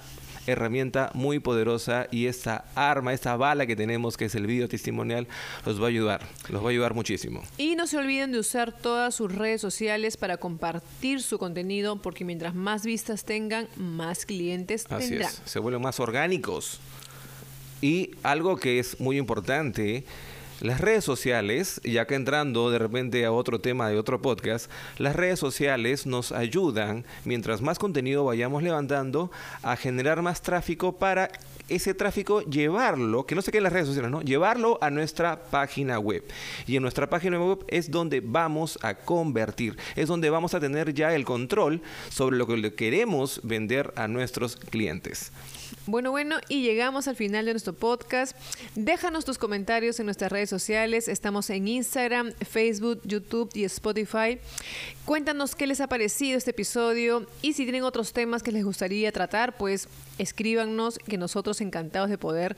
herramienta 0.48 1.12
muy 1.14 1.40
poderosa 1.40 2.08
y 2.12 2.26
esta 2.26 2.66
arma, 2.76 3.14
esta 3.14 3.36
bala 3.36 3.66
que 3.66 3.76
tenemos 3.76 4.18
que 4.18 4.26
es 4.26 4.36
el 4.36 4.48
video 4.48 4.68
testimonial 4.68 5.28
los 5.66 5.80
va 5.80 5.86
a 5.86 5.90
ayudar, 5.90 6.22
los 6.50 6.64
va 6.64 6.68
a 6.68 6.72
ayudar 6.72 6.94
muchísimo. 6.94 7.44
Y 7.58 7.76
no 7.76 7.88
se 7.88 7.98
olviden 7.98 8.32
de 8.32 8.40
usar 8.40 8.72
todas 8.72 9.16
sus 9.16 9.34
redes 9.34 9.62
sociales 9.62 10.18
para 10.18 10.38
compartir 10.38 11.22
su 11.22 11.38
contenido 11.38 12.02
porque 12.02 12.26
mientras 12.26 12.56
más 12.56 12.86
vistas 12.86 13.24
tengan, 13.24 13.68
más 13.76 14.26
clientes 14.26 14.86
Así 14.90 15.16
Es, 15.16 15.42
se 15.46 15.60
vuelven 15.60 15.82
más 15.82 16.00
orgánicos. 16.00 16.80
Y 17.82 18.12
algo 18.24 18.58
que 18.58 18.80
es 18.80 19.00
muy 19.00 19.18
importante, 19.18 20.06
las 20.62 20.80
redes 20.80 21.04
sociales, 21.04 21.82
ya 21.84 22.06
que 22.06 22.14
entrando 22.14 22.70
de 22.70 22.78
repente 22.78 23.26
a 23.26 23.32
otro 23.32 23.60
tema 23.60 23.90
de 23.90 23.98
otro 23.98 24.22
podcast, 24.22 24.70
las 25.00 25.16
redes 25.16 25.40
sociales 25.40 26.06
nos 26.06 26.32
ayudan, 26.32 27.04
mientras 27.26 27.62
más 27.64 27.80
contenido 27.80 28.26
vayamos 28.26 28.62
levantando, 28.62 29.32
a 29.64 29.76
generar 29.76 30.22
más 30.22 30.44
tráfico 30.44 31.00
para 31.00 31.32
ese 31.68 31.96
tráfico 31.96 32.42
llevarlo, 32.42 33.26
que 33.26 33.34
no 33.34 33.42
se 33.42 33.50
quede 33.50 33.60
en 33.60 33.64
las 33.64 33.74
redes 33.74 33.88
sociales, 33.88 34.12
¿no? 34.12 34.22
Llevarlo 34.22 34.78
a 34.82 34.92
nuestra 34.92 35.46
página 35.46 35.98
web. 35.98 36.24
Y 36.68 36.76
en 36.76 36.84
nuestra 36.84 37.10
página 37.10 37.40
web 37.40 37.66
es 37.68 37.90
donde 37.90 38.22
vamos 38.24 38.78
a 38.84 38.94
convertir, 38.94 39.78
es 39.96 40.08
donde 40.08 40.30
vamos 40.30 40.54
a 40.54 40.60
tener 40.60 40.94
ya 40.94 41.16
el 41.16 41.26
control 41.26 41.82
sobre 42.10 42.38
lo 42.38 42.46
que 42.46 42.58
le 42.58 42.76
queremos 42.76 43.42
vender 43.44 43.94
a 43.96 44.08
nuestros 44.08 44.58
clientes. 44.58 45.32
Bueno, 45.86 46.12
bueno, 46.12 46.38
y 46.50 46.62
llegamos 46.62 47.08
al 47.08 47.16
final 47.16 47.46
de 47.46 47.54
nuestro 47.54 47.74
podcast. 47.74 48.36
Déjanos 48.76 49.26
tus 49.26 49.38
comentarios 49.38 50.00
en 50.00 50.06
nuestras 50.06 50.32
redes 50.32 50.50
sociales. 50.50 51.08
Estamos 51.08 51.50
en 51.50 51.68
Instagram, 51.68 52.34
Facebook, 52.48 53.02
YouTube 53.04 53.50
y 53.54 53.64
Spotify. 53.66 54.40
Cuéntanos 55.12 55.56
qué 55.56 55.68
les 55.68 55.82
ha 55.82 55.88
parecido 55.88 56.38
este 56.38 56.52
episodio 56.52 57.26
y 57.42 57.52
si 57.52 57.64
tienen 57.64 57.84
otros 57.84 58.14
temas 58.14 58.44
que 58.44 58.54
les 58.54 58.64
gustaría 58.64 59.12
tratar, 59.12 59.58
pues 59.58 59.90
escríbanos 60.18 61.00
que 61.00 61.18
nosotros 61.18 61.60
encantados 61.60 62.10
de 62.10 62.18
poder 62.18 62.56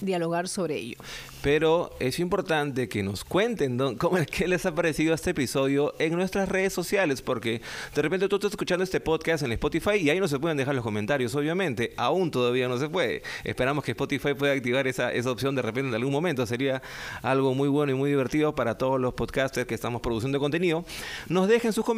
dialogar 0.00 0.48
sobre 0.48 0.78
ello. 0.78 0.96
Pero 1.42 1.94
es 2.00 2.18
importante 2.18 2.88
que 2.88 3.04
nos 3.04 3.22
cuenten 3.22 3.78
cómo, 3.98 4.18
qué 4.28 4.48
les 4.48 4.66
ha 4.66 4.74
parecido 4.74 5.14
este 5.14 5.30
episodio 5.30 5.94
en 6.00 6.14
nuestras 6.14 6.48
redes 6.48 6.72
sociales, 6.72 7.22
porque 7.22 7.60
de 7.94 8.02
repente 8.02 8.26
tú 8.26 8.34
estás 8.34 8.50
escuchando 8.50 8.82
este 8.82 8.98
podcast 8.98 9.44
en 9.44 9.52
Spotify 9.52 9.94
y 10.00 10.10
ahí 10.10 10.18
no 10.18 10.26
se 10.26 10.40
pueden 10.40 10.56
dejar 10.56 10.74
los 10.74 10.82
comentarios, 10.82 11.32
obviamente. 11.36 11.94
Aún 11.96 12.32
todavía 12.32 12.66
no 12.66 12.78
se 12.78 12.88
puede. 12.88 13.22
Esperamos 13.44 13.84
que 13.84 13.92
Spotify 13.92 14.34
pueda 14.34 14.54
activar 14.54 14.88
esa, 14.88 15.12
esa 15.12 15.30
opción 15.30 15.54
de 15.54 15.62
repente 15.62 15.90
en 15.90 15.94
algún 15.94 16.12
momento. 16.12 16.44
Sería 16.46 16.82
algo 17.22 17.54
muy 17.54 17.68
bueno 17.68 17.92
y 17.92 17.94
muy 17.94 18.10
divertido 18.10 18.56
para 18.56 18.76
todos 18.76 19.00
los 19.00 19.14
podcasters 19.14 19.68
que 19.68 19.76
estamos 19.76 20.00
produciendo 20.00 20.40
contenido. 20.40 20.84
Nos 21.28 21.46
dejen 21.46 21.72
sus 21.72 21.84
comentarios 21.84 21.91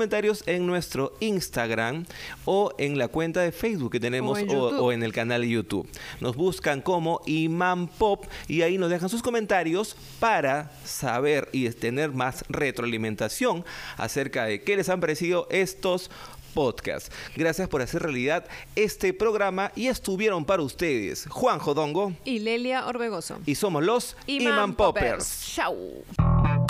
en 0.47 0.67
nuestro 0.67 1.13
Instagram 1.21 2.05
o 2.45 2.73
en 2.79 2.99
la 2.99 3.09
cuenta 3.09 3.41
de 3.43 3.53
Facebook 3.53 3.93
que 3.93 4.01
tenemos 4.01 4.41
o 4.49 4.93
en, 4.93 5.03
el 5.03 5.13
canal 5.13 5.43
de 5.43 5.49
YouTube. 5.49 5.89
Nos 6.21 6.35
buscan 6.35 6.81
como 6.81 7.21
Imam 7.27 7.87
Pop 7.87 8.27
y 8.49 8.63
ahí 8.63 8.77
nos 8.77 8.91
dejan 8.91 9.09
sus 9.09 9.23
comentarios 9.23 9.97
para 10.19 10.73
saber 10.85 11.49
y 11.53 11.69
tener 11.71 12.13
más 12.13 12.45
retroalimentación 12.49 13.65
acerca 13.97 14.47
de 14.47 14.63
qué 14.63 14.77
les 14.77 14.89
han 14.89 15.01
parecido 15.01 15.47
estos 15.51 16.11
podcasts. 16.55 17.11
Gracias 17.37 17.69
por 17.69 17.81
hacer 17.83 18.03
realidad 18.03 18.47
este 18.75 19.13
programa 19.13 19.71
y 19.77 19.87
estuvieron 19.87 20.45
para 20.45 20.63
ustedes 20.63 21.27
Juan 21.31 21.59
Jodongo 21.59 22.13
y 22.25 22.41
Lelia 22.41 22.87
Orbegoso. 22.87 23.39
Y 23.47 23.55
somos 23.55 23.83
los 23.85 24.17
Imam, 24.27 24.75
Poppers. 24.75 25.53
Chau. 25.55 26.05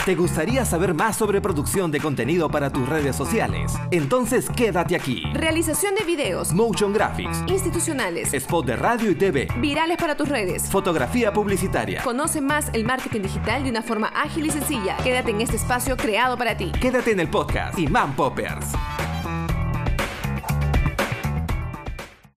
¿Te 0.04 0.14
gustaría 0.14 0.66
saber 0.66 0.92
más 0.92 1.16
sobre 1.16 1.40
producción 1.40 1.90
de 1.90 1.98
contenido 1.98 2.50
para 2.50 2.68
tus 2.68 2.86
redes 2.86 3.16
sociales? 3.16 3.72
Entonces 3.90 4.50
quédate 4.54 4.94
aquí. 4.94 5.22
Realización 5.32 5.94
de 5.94 6.04
videos, 6.04 6.52
motion 6.52 6.92
graphics, 6.92 7.42
institucionales, 7.46 8.34
spot 8.34 8.66
de 8.66 8.76
radio 8.76 9.10
y 9.10 9.14
TV, 9.14 9.48
virales 9.62 9.96
para 9.96 10.14
tus 10.14 10.28
redes, 10.28 10.68
fotografía 10.68 11.32
publicitaria. 11.32 12.02
Conoce 12.02 12.42
más 12.42 12.68
el 12.74 12.84
marketing 12.84 13.22
digital 13.22 13.64
de 13.64 13.70
una 13.70 13.80
forma 13.80 14.08
ágil 14.08 14.44
y 14.44 14.50
sencilla. 14.50 14.98
Quédate 14.98 15.30
en 15.30 15.40
este 15.40 15.56
espacio 15.56 15.96
creado 15.96 16.36
para 16.36 16.54
ti. 16.54 16.70
Quédate 16.78 17.12
en 17.12 17.20
el 17.20 17.30
podcast 17.30 17.78
Imam 17.78 18.14
Poppers. 18.14 18.72